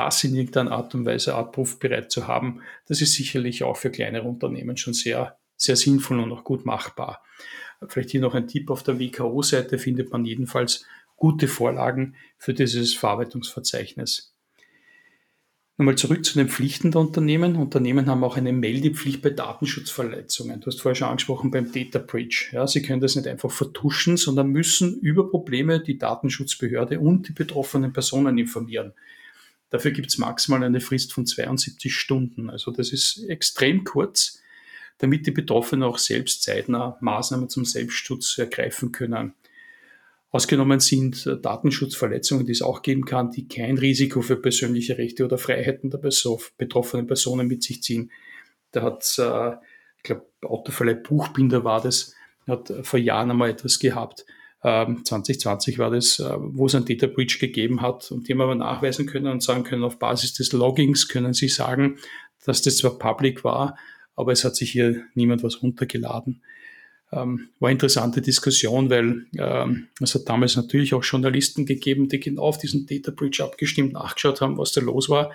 das 0.00 0.24
in 0.24 0.34
irgendeiner 0.34 0.72
Art 0.72 0.94
und 0.94 1.04
Weise 1.04 1.34
abrufbereit 1.34 2.10
zu 2.10 2.26
haben, 2.26 2.62
das 2.86 3.02
ist 3.02 3.12
sicherlich 3.12 3.64
auch 3.64 3.76
für 3.76 3.90
kleinere 3.90 4.26
Unternehmen 4.26 4.78
schon 4.78 4.94
sehr, 4.94 5.38
sehr 5.56 5.76
sinnvoll 5.76 6.20
und 6.20 6.32
auch 6.32 6.42
gut 6.42 6.64
machbar. 6.64 7.22
Vielleicht 7.86 8.10
hier 8.10 8.22
noch 8.22 8.34
ein 8.34 8.48
Tipp 8.48 8.70
auf 8.70 8.82
der 8.82 8.98
WKO-Seite 8.98 9.78
findet 9.78 10.10
man 10.10 10.24
jedenfalls 10.24 10.86
gute 11.16 11.48
Vorlagen 11.48 12.16
für 12.38 12.54
dieses 12.54 12.94
Verarbeitungsverzeichnis. 12.94 14.34
Nochmal 15.76 15.96
zurück 15.96 16.24
zu 16.24 16.38
den 16.38 16.48
Pflichten 16.48 16.90
der 16.90 17.00
Unternehmen. 17.00 17.56
Unternehmen 17.56 18.06
haben 18.06 18.24
auch 18.24 18.36
eine 18.36 18.52
Meldepflicht 18.52 19.22
bei 19.22 19.30
Datenschutzverletzungen. 19.30 20.60
Du 20.60 20.66
hast 20.66 20.80
vorher 20.80 20.94
schon 20.94 21.08
angesprochen 21.08 21.50
beim 21.50 21.72
Data 21.72 21.98
Breach. 21.98 22.50
Ja, 22.52 22.66
sie 22.66 22.82
können 22.82 23.00
das 23.00 23.16
nicht 23.16 23.26
einfach 23.26 23.50
vertuschen, 23.50 24.18
sondern 24.18 24.48
müssen 24.48 24.98
über 25.00 25.30
Probleme 25.30 25.80
die 25.80 25.96
Datenschutzbehörde 25.96 27.00
und 27.00 27.28
die 27.28 27.32
betroffenen 27.32 27.94
Personen 27.94 28.36
informieren. 28.36 28.92
Dafür 29.70 29.92
gibt 29.92 30.08
es 30.08 30.18
maximal 30.18 30.62
eine 30.62 30.80
Frist 30.80 31.12
von 31.12 31.26
72 31.26 31.94
Stunden. 31.94 32.50
Also 32.50 32.72
das 32.72 32.92
ist 32.92 33.24
extrem 33.28 33.84
kurz, 33.84 34.40
damit 34.98 35.26
die 35.26 35.30
Betroffenen 35.30 35.84
auch 35.84 35.98
selbst 35.98 36.42
zeitnah 36.42 36.98
Maßnahmen 37.00 37.48
zum 37.48 37.64
Selbstschutz 37.64 38.36
ergreifen 38.38 38.92
können. 38.92 39.34
Ausgenommen 40.32 40.78
sind 40.78 41.26
Datenschutzverletzungen, 41.42 42.46
die 42.46 42.52
es 42.52 42.62
auch 42.62 42.82
geben 42.82 43.04
kann, 43.04 43.30
die 43.30 43.48
kein 43.48 43.78
Risiko 43.78 44.22
für 44.22 44.36
persönliche 44.36 44.98
Rechte 44.98 45.24
oder 45.24 45.38
Freiheiten 45.38 45.90
der 45.90 46.00
betroffenen 46.56 47.06
Personen 47.06 47.48
mit 47.48 47.62
sich 47.62 47.82
ziehen. 47.82 48.12
Da 48.70 48.82
hat, 48.82 49.18
äh, 49.18 49.56
ich 49.96 50.02
glaube, 50.04 50.26
Autoverleih 50.42 50.94
Buchbinder 50.94 51.64
war 51.64 51.80
das, 51.80 52.14
hat 52.46 52.72
vor 52.82 53.00
Jahren 53.00 53.30
einmal 53.30 53.50
etwas 53.50 53.78
gehabt, 53.80 54.24
2020 54.62 55.74
ähm, 55.74 55.78
war 55.78 55.90
das, 55.90 56.18
äh, 56.18 56.34
wo 56.38 56.66
es 56.66 56.74
ein 56.74 56.84
Data 56.84 57.06
Breach 57.06 57.38
gegeben 57.38 57.80
hat 57.80 58.10
und 58.12 58.28
die 58.28 58.32
haben 58.32 58.42
aber 58.42 58.54
nachweisen 58.54 59.06
können 59.06 59.28
und 59.28 59.42
sagen 59.42 59.64
können, 59.64 59.84
auf 59.84 59.98
Basis 59.98 60.34
des 60.34 60.52
Loggings 60.52 61.08
können 61.08 61.32
sie 61.32 61.48
sagen, 61.48 61.96
dass 62.44 62.62
das 62.62 62.76
zwar 62.76 62.98
public 62.98 63.42
war, 63.42 63.78
aber 64.16 64.32
es 64.32 64.44
hat 64.44 64.56
sich 64.56 64.70
hier 64.70 65.02
niemand 65.14 65.42
was 65.42 65.62
runtergeladen. 65.62 66.42
Ähm, 67.12 67.48
war 67.58 67.70
interessante 67.70 68.20
Diskussion, 68.20 68.90
weil 68.90 69.26
ähm, 69.36 69.88
es 70.00 70.14
hat 70.14 70.28
damals 70.28 70.56
natürlich 70.56 70.94
auch 70.94 71.02
Journalisten 71.02 71.64
gegeben, 71.64 72.08
die 72.08 72.20
genau 72.20 72.42
auf 72.42 72.58
diesen 72.58 72.86
Data 72.86 73.10
Breach 73.10 73.40
abgestimmt 73.40 73.94
nachgeschaut 73.94 74.40
haben, 74.40 74.58
was 74.58 74.72
da 74.72 74.80
los 74.80 75.08
war. 75.08 75.32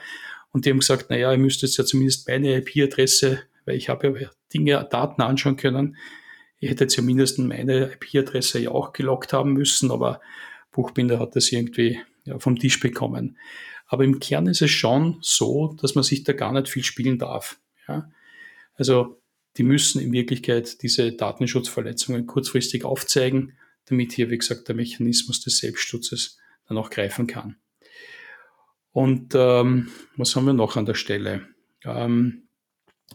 Und 0.51 0.65
die 0.65 0.69
haben 0.69 0.79
gesagt, 0.79 1.09
naja, 1.09 1.31
ihr 1.31 1.37
müsst 1.37 1.63
jetzt 1.63 1.77
ja 1.77 1.83
zumindest 1.83 2.27
meine 2.29 2.55
IP-Adresse, 2.57 3.39
weil 3.65 3.75
ich 3.75 3.89
habe 3.89 4.17
ja 4.19 4.29
Dinge, 4.53 4.87
Daten 4.89 5.21
anschauen 5.21 5.57
können, 5.57 5.97
ich 6.59 6.69
hätte 6.69 7.01
mindestens 7.01 7.47
meine 7.47 7.93
IP-Adresse 7.93 8.59
ja 8.59 8.71
auch 8.71 8.93
gelockt 8.93 9.33
haben 9.33 9.53
müssen, 9.53 9.91
aber 9.91 10.21
Buchbinder 10.71 11.19
hat 11.19 11.35
das 11.35 11.51
irgendwie 11.51 11.99
ja, 12.23 12.39
vom 12.39 12.57
Tisch 12.57 12.79
bekommen. 12.79 13.37
Aber 13.87 14.03
im 14.03 14.19
Kern 14.19 14.47
ist 14.47 14.61
es 14.61 14.71
schon 14.71 15.17
so, 15.21 15.75
dass 15.79 15.95
man 15.95 16.03
sich 16.03 16.23
da 16.23 16.33
gar 16.33 16.51
nicht 16.51 16.69
viel 16.69 16.83
spielen 16.83 17.19
darf. 17.19 17.59
Ja? 17.87 18.09
Also 18.75 19.21
die 19.57 19.63
müssen 19.63 20.01
in 20.01 20.11
Wirklichkeit 20.11 20.81
diese 20.81 21.11
Datenschutzverletzungen 21.13 22.25
kurzfristig 22.25 22.83
aufzeigen, 22.83 23.53
damit 23.85 24.13
hier, 24.13 24.29
wie 24.29 24.37
gesagt, 24.37 24.67
der 24.67 24.75
Mechanismus 24.75 25.41
des 25.41 25.59
Selbstschutzes 25.59 26.39
dann 26.67 26.77
auch 26.77 26.89
greifen 26.89 27.27
kann. 27.27 27.57
Und 28.91 29.33
ähm, 29.35 29.91
was 30.15 30.35
haben 30.35 30.45
wir 30.45 30.53
noch 30.53 30.77
an 30.77 30.85
der 30.85 30.93
Stelle? 30.95 31.47
Ähm, 31.83 32.44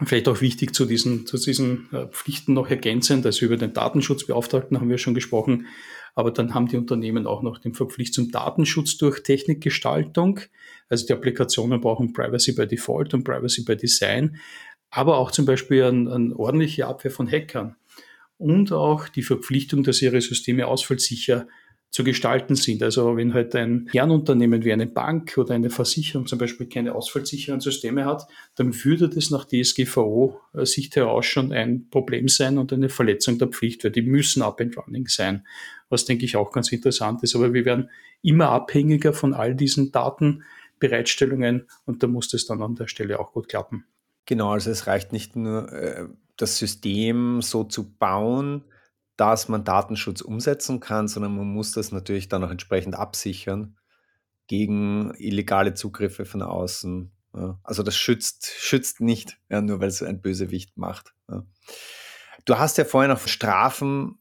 Vielleicht 0.03 0.29
auch 0.29 0.41
wichtig 0.41 0.75
zu 0.75 0.87
diesen, 0.87 1.27
zu 1.27 1.37
diesen 1.37 1.93
äh, 1.93 2.07
Pflichten 2.07 2.55
noch 2.55 2.71
ergänzend, 2.71 3.27
also 3.27 3.45
über 3.45 3.57
den 3.57 3.73
Datenschutzbeauftragten 3.73 4.81
haben 4.81 4.89
wir 4.89 4.99
schon 4.99 5.15
gesprochen, 5.15 5.67
aber 6.15 6.31
dann 6.31 6.55
haben 6.55 6.69
die 6.69 6.77
Unternehmen 6.77 7.27
auch 7.27 7.43
noch 7.43 7.59
den 7.59 7.75
Verpflichtung 7.75 8.25
zum 8.27 8.33
Datenschutz 8.33 8.97
durch 8.99 9.23
Technikgestaltung. 9.23 10.41
Also 10.89 11.07
die 11.07 11.13
Applikationen 11.13 11.81
brauchen 11.81 12.13
Privacy 12.13 12.53
by 12.53 12.67
Default 12.67 13.15
und 13.15 13.25
Privacy 13.25 13.65
by 13.65 13.77
Design, 13.77 14.39
aber 14.91 15.19
auch 15.19 15.31
zum 15.33 15.45
Beispiel 15.45 15.85
eine 15.85 16.13
ein 16.13 16.33
ordentliche 16.33 16.87
Abwehr 16.87 17.11
von 17.11 17.31
Hackern 17.31 17.77
und 18.39 18.73
auch 18.73 19.09
die 19.09 19.23
Verpflichtung, 19.23 19.83
dass 19.83 20.03
ihre 20.03 20.21
Systeme 20.21 20.67
ausfallsicher 20.67 21.47
zu 21.91 22.05
gestalten 22.05 22.55
sind. 22.55 22.83
Also 22.83 23.17
wenn 23.17 23.35
halt 23.35 23.55
ein 23.57 23.87
Kernunternehmen 23.91 24.65
wie 24.65 24.73
eine 24.73 24.87
Bank 24.87 25.37
oder 25.37 25.55
eine 25.55 25.71
Versicherung 25.71 26.27
zum 26.27 26.39
Beispiel 26.39 26.69
keine 26.69 26.95
ausfallsicheren 26.95 27.61
Systeme 27.61 28.05
hat, 28.05 28.29
dann 28.55 28.73
würde 28.85 29.09
das 29.09 29.31
nach 29.31 29.45
DSGVO-Sicht 29.45 30.95
heraus 30.95 31.27
schon 31.27 31.53
ein 31.53 31.89
Problem 31.91 32.29
sein 32.29 32.59
und 32.59 32.73
eine 32.73 32.89
Verletzung 32.89 33.39
der 33.39 33.49
Pflicht, 33.49 33.83
weil 33.83 33.91
die 33.91 34.03
müssen 34.03 34.43
up 34.43 34.61
and 34.61 34.77
running 34.79 35.09
sein, 35.09 35.45
was 35.89 36.05
denke 36.05 36.25
ich 36.25 36.37
auch 36.37 36.53
ganz 36.53 36.71
interessant 36.71 37.25
ist. 37.25 37.35
Aber 37.35 37.53
wir 37.53 37.65
werden 37.65 37.91
immer 38.23 38.51
abhängiger 38.51 39.13
von 39.13 39.35
all 39.35 39.57
diesen 39.57 39.91
Datenbereitstellungen 39.91 41.67
und 41.87 42.05
da 42.05 42.07
muss 42.07 42.29
das 42.29 42.47
dann 42.47 42.63
an 42.63 42.77
der 42.77 42.87
Stelle 42.87 43.19
auch 43.19 43.33
gut 43.33 43.49
klappen. 43.49 43.85
Genau, 44.27 44.53
also 44.53 44.71
es 44.71 44.87
reicht 44.87 45.13
nicht 45.13 45.35
nur, 45.35 45.73
äh, 45.73 46.07
das 46.37 46.57
System 46.57 47.43
so 47.43 47.65
zu 47.65 47.93
bauen, 47.97 48.63
dass 49.21 49.51
man 49.51 49.65
Datenschutz 49.65 50.23
umsetzen 50.23 50.81
kann, 50.81 51.07
sondern 51.07 51.37
man 51.37 51.47
muss 51.47 51.73
das 51.73 51.93
natürlich 51.93 52.31
dann 52.31 52.43
auch 52.43 52.51
entsprechend 52.51 52.95
absichern 52.95 53.77
gegen 54.47 55.13
illegale 55.19 55.75
Zugriffe 55.75 56.25
von 56.25 56.41
außen. 56.41 57.13
Ja. 57.35 57.61
Also 57.63 57.83
das 57.83 57.97
schützt, 57.97 58.47
schützt 58.47 59.03
nicht, 59.03 59.39
ja, 59.51 59.61
nur 59.61 59.79
weil 59.79 59.89
es 59.89 60.03
ein 60.03 60.23
Bösewicht 60.23 60.79
macht. 60.79 61.13
Ja. 61.29 61.45
Du 62.47 62.59
hast 62.59 62.79
ja 62.79 62.87
vorhin 62.87 63.11
auch 63.11 63.21
Strafen 63.29 64.19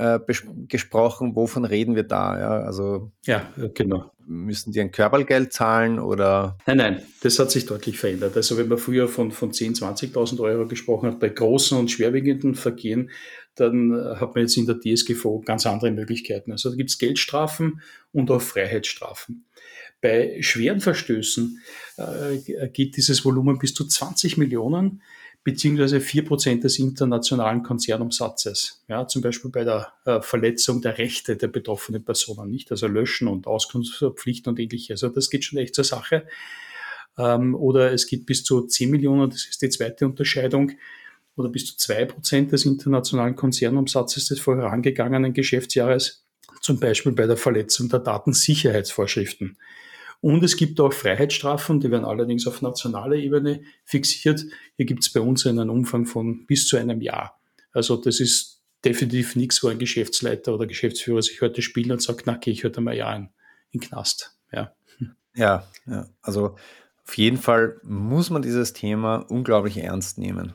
äh, 0.00 0.18
gesprochen. 0.66 1.36
Wovon 1.36 1.64
reden 1.64 1.94
wir 1.94 2.04
da? 2.04 2.38
Ja, 2.38 2.50
also 2.62 3.12
ja, 3.26 3.48
genau. 3.74 4.10
Müssen 4.26 4.72
die 4.72 4.80
ein 4.80 4.92
Körpergeld 4.92 5.52
zahlen 5.52 5.98
oder? 5.98 6.56
Nein, 6.66 6.76
nein, 6.78 7.02
das 7.22 7.38
hat 7.38 7.50
sich 7.50 7.66
deutlich 7.66 7.98
verändert. 7.98 8.36
Also 8.36 8.56
wenn 8.56 8.68
man 8.68 8.78
früher 8.78 9.08
von, 9.08 9.30
von 9.30 9.52
10.000, 9.52 10.12
20.000 10.12 10.40
Euro 10.40 10.66
gesprochen 10.66 11.08
hat, 11.08 11.20
bei 11.20 11.28
großen 11.28 11.76
und 11.76 11.90
schwerwiegenden 11.90 12.54
Vergehen, 12.54 13.10
dann 13.56 13.92
äh, 13.92 14.16
hat 14.16 14.34
man 14.34 14.44
jetzt 14.44 14.56
in 14.56 14.66
der 14.66 14.78
DSGVO 14.80 15.40
ganz 15.40 15.66
andere 15.66 15.90
Möglichkeiten. 15.90 16.52
Also 16.52 16.70
da 16.70 16.76
gibt 16.76 16.90
es 16.90 16.98
Geldstrafen 16.98 17.82
und 18.12 18.30
auch 18.30 18.40
Freiheitsstrafen. 18.40 19.44
Bei 20.00 20.38
schweren 20.40 20.80
Verstößen 20.80 21.60
äh, 21.98 22.68
geht 22.68 22.96
dieses 22.96 23.24
Volumen 23.24 23.58
bis 23.58 23.74
zu 23.74 23.86
20 23.86 24.38
Millionen 24.38 25.02
beziehungsweise 25.42 26.00
vier 26.00 26.24
Prozent 26.24 26.64
des 26.64 26.78
internationalen 26.78 27.62
Konzernumsatzes. 27.62 28.84
Ja, 28.88 29.06
zum 29.06 29.22
Beispiel 29.22 29.50
bei 29.50 29.64
der 29.64 29.92
äh, 30.04 30.20
Verletzung 30.20 30.82
der 30.82 30.98
Rechte 30.98 31.36
der 31.36 31.48
betroffenen 31.48 32.04
Personen, 32.04 32.50
nicht? 32.50 32.70
Also 32.70 32.86
Löschen 32.86 33.28
und 33.28 33.46
Auskunftspflichten 33.46 34.50
und 34.50 34.58
ähnliches. 34.58 35.02
Also 35.02 35.14
das 35.14 35.30
geht 35.30 35.44
schon 35.44 35.58
echt 35.58 35.74
zur 35.74 35.84
Sache. 35.84 36.26
Ähm, 37.18 37.54
oder 37.54 37.92
es 37.92 38.06
geht 38.06 38.26
bis 38.26 38.44
zu 38.44 38.66
10 38.66 38.90
Millionen, 38.90 39.30
das 39.30 39.46
ist 39.46 39.62
die 39.62 39.70
zweite 39.70 40.06
Unterscheidung, 40.06 40.72
oder 41.36 41.48
bis 41.48 41.66
zu 41.66 41.76
zwei 41.76 42.04
Prozent 42.04 42.52
des 42.52 42.66
internationalen 42.66 43.34
Konzernumsatzes 43.34 44.26
des 44.26 44.40
vorangegangenen 44.40 45.32
Geschäftsjahres. 45.32 46.24
zum 46.60 46.78
Beispiel 46.78 47.12
bei 47.12 47.26
der 47.26 47.38
Verletzung 47.38 47.88
der 47.88 48.00
Datensicherheitsvorschriften. 48.00 49.56
Und 50.20 50.44
es 50.44 50.56
gibt 50.56 50.78
auch 50.80 50.92
Freiheitsstrafen, 50.92 51.80
die 51.80 51.90
werden 51.90 52.04
allerdings 52.04 52.46
auf 52.46 52.60
nationaler 52.60 53.16
Ebene 53.16 53.62
fixiert. 53.84 54.44
Hier 54.76 54.86
gibt 54.86 55.02
es 55.02 55.12
bei 55.12 55.20
uns 55.20 55.46
einen 55.46 55.70
Umfang 55.70 56.04
von 56.04 56.46
bis 56.46 56.68
zu 56.68 56.76
einem 56.76 57.00
Jahr. 57.00 57.40
Also 57.72 57.96
das 57.96 58.20
ist 58.20 58.62
definitiv 58.84 59.36
nichts, 59.36 59.62
wo 59.62 59.68
ein 59.68 59.78
Geschäftsleiter 59.78 60.54
oder 60.54 60.66
Geschäftsführer 60.66 61.22
sich 61.22 61.40
heute 61.40 61.62
spielt 61.62 61.90
und 61.90 62.02
sagt, 62.02 62.22
na, 62.26 62.36
gehe 62.36 62.52
ich 62.52 62.64
heute 62.64 62.80
mal 62.80 62.94
ja 62.94 63.14
in, 63.14 63.30
in 63.70 63.80
Knast. 63.80 64.38
Ja. 64.52 64.74
ja, 65.34 65.66
ja, 65.86 66.08
also 66.20 66.56
auf 67.06 67.16
jeden 67.16 67.38
Fall 67.38 67.80
muss 67.82 68.30
man 68.30 68.42
dieses 68.42 68.72
Thema 68.72 69.16
unglaublich 69.16 69.78
ernst 69.78 70.18
nehmen. 70.18 70.54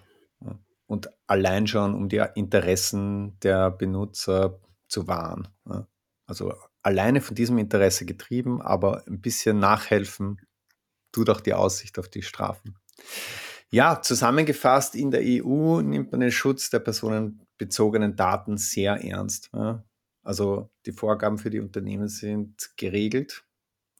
Und 0.88 1.10
allein 1.26 1.66
schon, 1.66 1.96
um 1.96 2.10
die 2.10 2.24
Interessen 2.36 3.40
der 3.42 3.72
Benutzer 3.72 4.60
zu 4.88 5.08
wahren. 5.08 5.48
Also 6.28 6.56
alleine 6.82 7.22
von 7.22 7.36
diesem 7.36 7.58
Interesse 7.58 8.06
getrieben, 8.06 8.62
aber 8.62 9.04
ein 9.08 9.22
bisschen 9.22 9.60
nachhelfen 9.60 10.42
tut 11.12 11.30
auch 11.30 11.42
die 11.42 11.54
Aussicht 11.54 12.00
auf 12.00 12.10
die 12.10 12.24
Strafen. 12.24 12.76
Ja, 13.70 14.02
zusammengefasst, 14.02 14.96
in 14.96 15.12
der 15.12 15.22
EU 15.24 15.82
nimmt 15.82 16.12
man 16.12 16.22
den 16.22 16.32
Schutz 16.32 16.70
der 16.70 16.80
personenbezogenen 16.80 18.16
Daten 18.16 18.58
sehr 18.58 19.04
ernst. 19.04 19.52
Also 20.24 20.72
die 20.86 20.92
Vorgaben 20.92 21.38
für 21.38 21.50
die 21.50 21.60
Unternehmen 21.60 22.08
sind 22.08 22.72
geregelt 22.78 23.46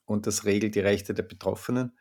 und 0.06 0.28
das 0.28 0.46
regelt 0.46 0.76
die 0.76 0.80
Rechte 0.80 1.14
der 1.14 1.24
Betroffenen. 1.24 1.98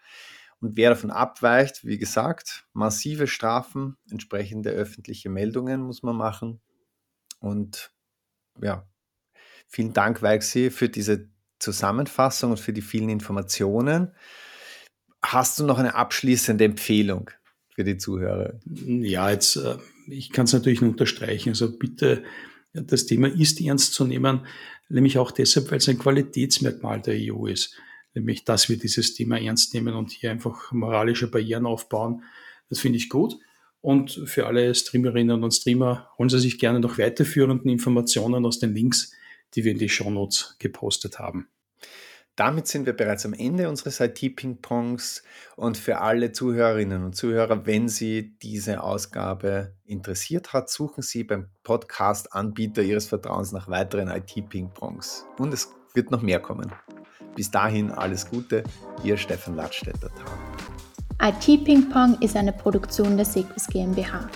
Und 0.60 0.76
wer 0.76 0.90
davon 0.90 1.10
abweicht, 1.10 1.84
wie 1.84 1.98
gesagt, 1.98 2.66
massive 2.72 3.26
Strafen, 3.26 3.96
entsprechende 4.10 4.70
öffentliche 4.70 5.28
Meldungen 5.28 5.82
muss 5.82 6.02
man 6.02 6.16
machen. 6.16 6.62
Und 7.38 7.92
ja, 8.62 8.86
vielen 9.74 9.92
Dank, 9.92 10.22
Weichsi, 10.22 10.70
für 10.70 10.88
diese 10.88 11.28
Zusammenfassung 11.58 12.52
und 12.52 12.60
für 12.60 12.72
die 12.72 12.82
vielen 12.82 13.08
Informationen. 13.08 14.12
Hast 15.22 15.58
du 15.58 15.64
noch 15.64 15.78
eine 15.78 15.94
abschließende 15.94 16.64
Empfehlung 16.64 17.30
für 17.74 17.84
die 17.84 17.96
Zuhörer? 17.96 18.60
Ja, 18.64 19.30
jetzt, 19.30 19.56
äh, 19.56 19.76
ich 20.08 20.30
kann 20.30 20.44
es 20.44 20.52
natürlich 20.52 20.80
nur 20.80 20.90
unterstreichen. 20.90 21.50
Also 21.50 21.76
bitte, 21.76 22.22
das 22.72 23.06
Thema 23.06 23.28
ist 23.28 23.60
ernst 23.60 23.94
zu 23.94 24.04
nehmen, 24.04 24.46
nämlich 24.88 25.18
auch 25.18 25.30
deshalb, 25.30 25.70
weil 25.70 25.78
es 25.78 25.88
ein 25.88 25.98
Qualitätsmerkmal 25.98 27.00
der 27.00 27.16
EU 27.18 27.46
ist 27.46 27.76
nämlich 28.14 28.44
dass 28.44 28.68
wir 28.68 28.78
dieses 28.78 29.14
Thema 29.14 29.40
ernst 29.40 29.74
nehmen 29.74 29.94
und 29.94 30.12
hier 30.12 30.30
einfach 30.30 30.72
moralische 30.72 31.30
Barrieren 31.30 31.66
aufbauen. 31.66 32.22
Das 32.68 32.78
finde 32.80 32.98
ich 32.98 33.08
gut. 33.08 33.36
Und 33.80 34.22
für 34.24 34.46
alle 34.46 34.74
Streamerinnen 34.74 35.44
und 35.44 35.52
Streamer 35.52 36.08
holen 36.16 36.30
Sie 36.30 36.38
sich 36.38 36.58
gerne 36.58 36.80
noch 36.80 36.96
weiterführenden 36.96 37.70
Informationen 37.70 38.46
aus 38.46 38.58
den 38.58 38.74
Links, 38.74 39.12
die 39.54 39.64
wir 39.64 39.72
in 39.72 39.78
die 39.78 39.88
Shownotes 39.88 40.56
gepostet 40.58 41.18
haben. 41.18 41.48
Damit 42.36 42.66
sind 42.66 42.84
wir 42.86 42.94
bereits 42.94 43.24
am 43.24 43.32
Ende 43.32 43.68
unseres 43.68 44.00
IT-Ping-Pongs 44.00 45.22
und 45.54 45.76
für 45.76 46.00
alle 46.00 46.32
Zuhörerinnen 46.32 47.04
und 47.04 47.14
Zuhörer, 47.14 47.64
wenn 47.64 47.88
Sie 47.88 48.36
diese 48.38 48.82
Ausgabe 48.82 49.76
interessiert 49.84 50.52
hat, 50.52 50.68
suchen 50.68 51.02
Sie 51.02 51.22
beim 51.22 51.50
Podcast-Anbieter 51.62 52.82
Ihres 52.82 53.06
Vertrauens 53.06 53.52
nach 53.52 53.68
weiteren 53.68 54.08
IT-Ping-Pongs. 54.08 55.26
Und 55.38 55.54
es 55.54 55.68
wird 55.94 56.10
noch 56.10 56.22
mehr 56.22 56.40
kommen. 56.40 56.72
Bis 57.36 57.52
dahin 57.52 57.92
alles 57.92 58.28
Gute, 58.28 58.64
Ihr 59.04 59.16
Stefan 59.16 59.54
Ladstätter. 59.54 60.10
IT 61.26 61.64
Ping 61.64 61.88
Pong 61.88 62.18
ist 62.20 62.36
eine 62.36 62.52
Produktion 62.52 63.16
der 63.16 63.24
Sequis 63.24 63.66
GmbH. 63.68 64.28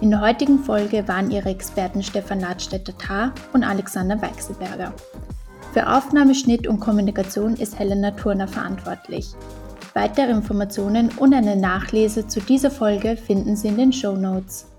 In 0.00 0.08
der 0.08 0.22
heutigen 0.22 0.58
Folge 0.58 1.06
waren 1.06 1.30
ihre 1.30 1.50
Experten 1.50 2.02
Stefan 2.02 2.40
Ladstätter-Tar 2.40 3.34
und 3.52 3.62
Alexander 3.62 4.22
Weichselberger. 4.22 4.94
Für 5.74 5.94
Aufnahme, 5.94 6.34
Schnitt 6.34 6.66
und 6.66 6.80
Kommunikation 6.80 7.56
ist 7.56 7.78
Helena 7.78 8.12
Turner 8.12 8.48
verantwortlich. 8.48 9.26
Weitere 9.92 10.30
Informationen 10.30 11.10
und 11.18 11.34
eine 11.34 11.56
Nachlese 11.56 12.26
zu 12.26 12.40
dieser 12.40 12.70
Folge 12.70 13.18
finden 13.18 13.54
Sie 13.54 13.68
in 13.68 13.76
den 13.76 13.92
Show 13.92 14.16
Notes. 14.16 14.69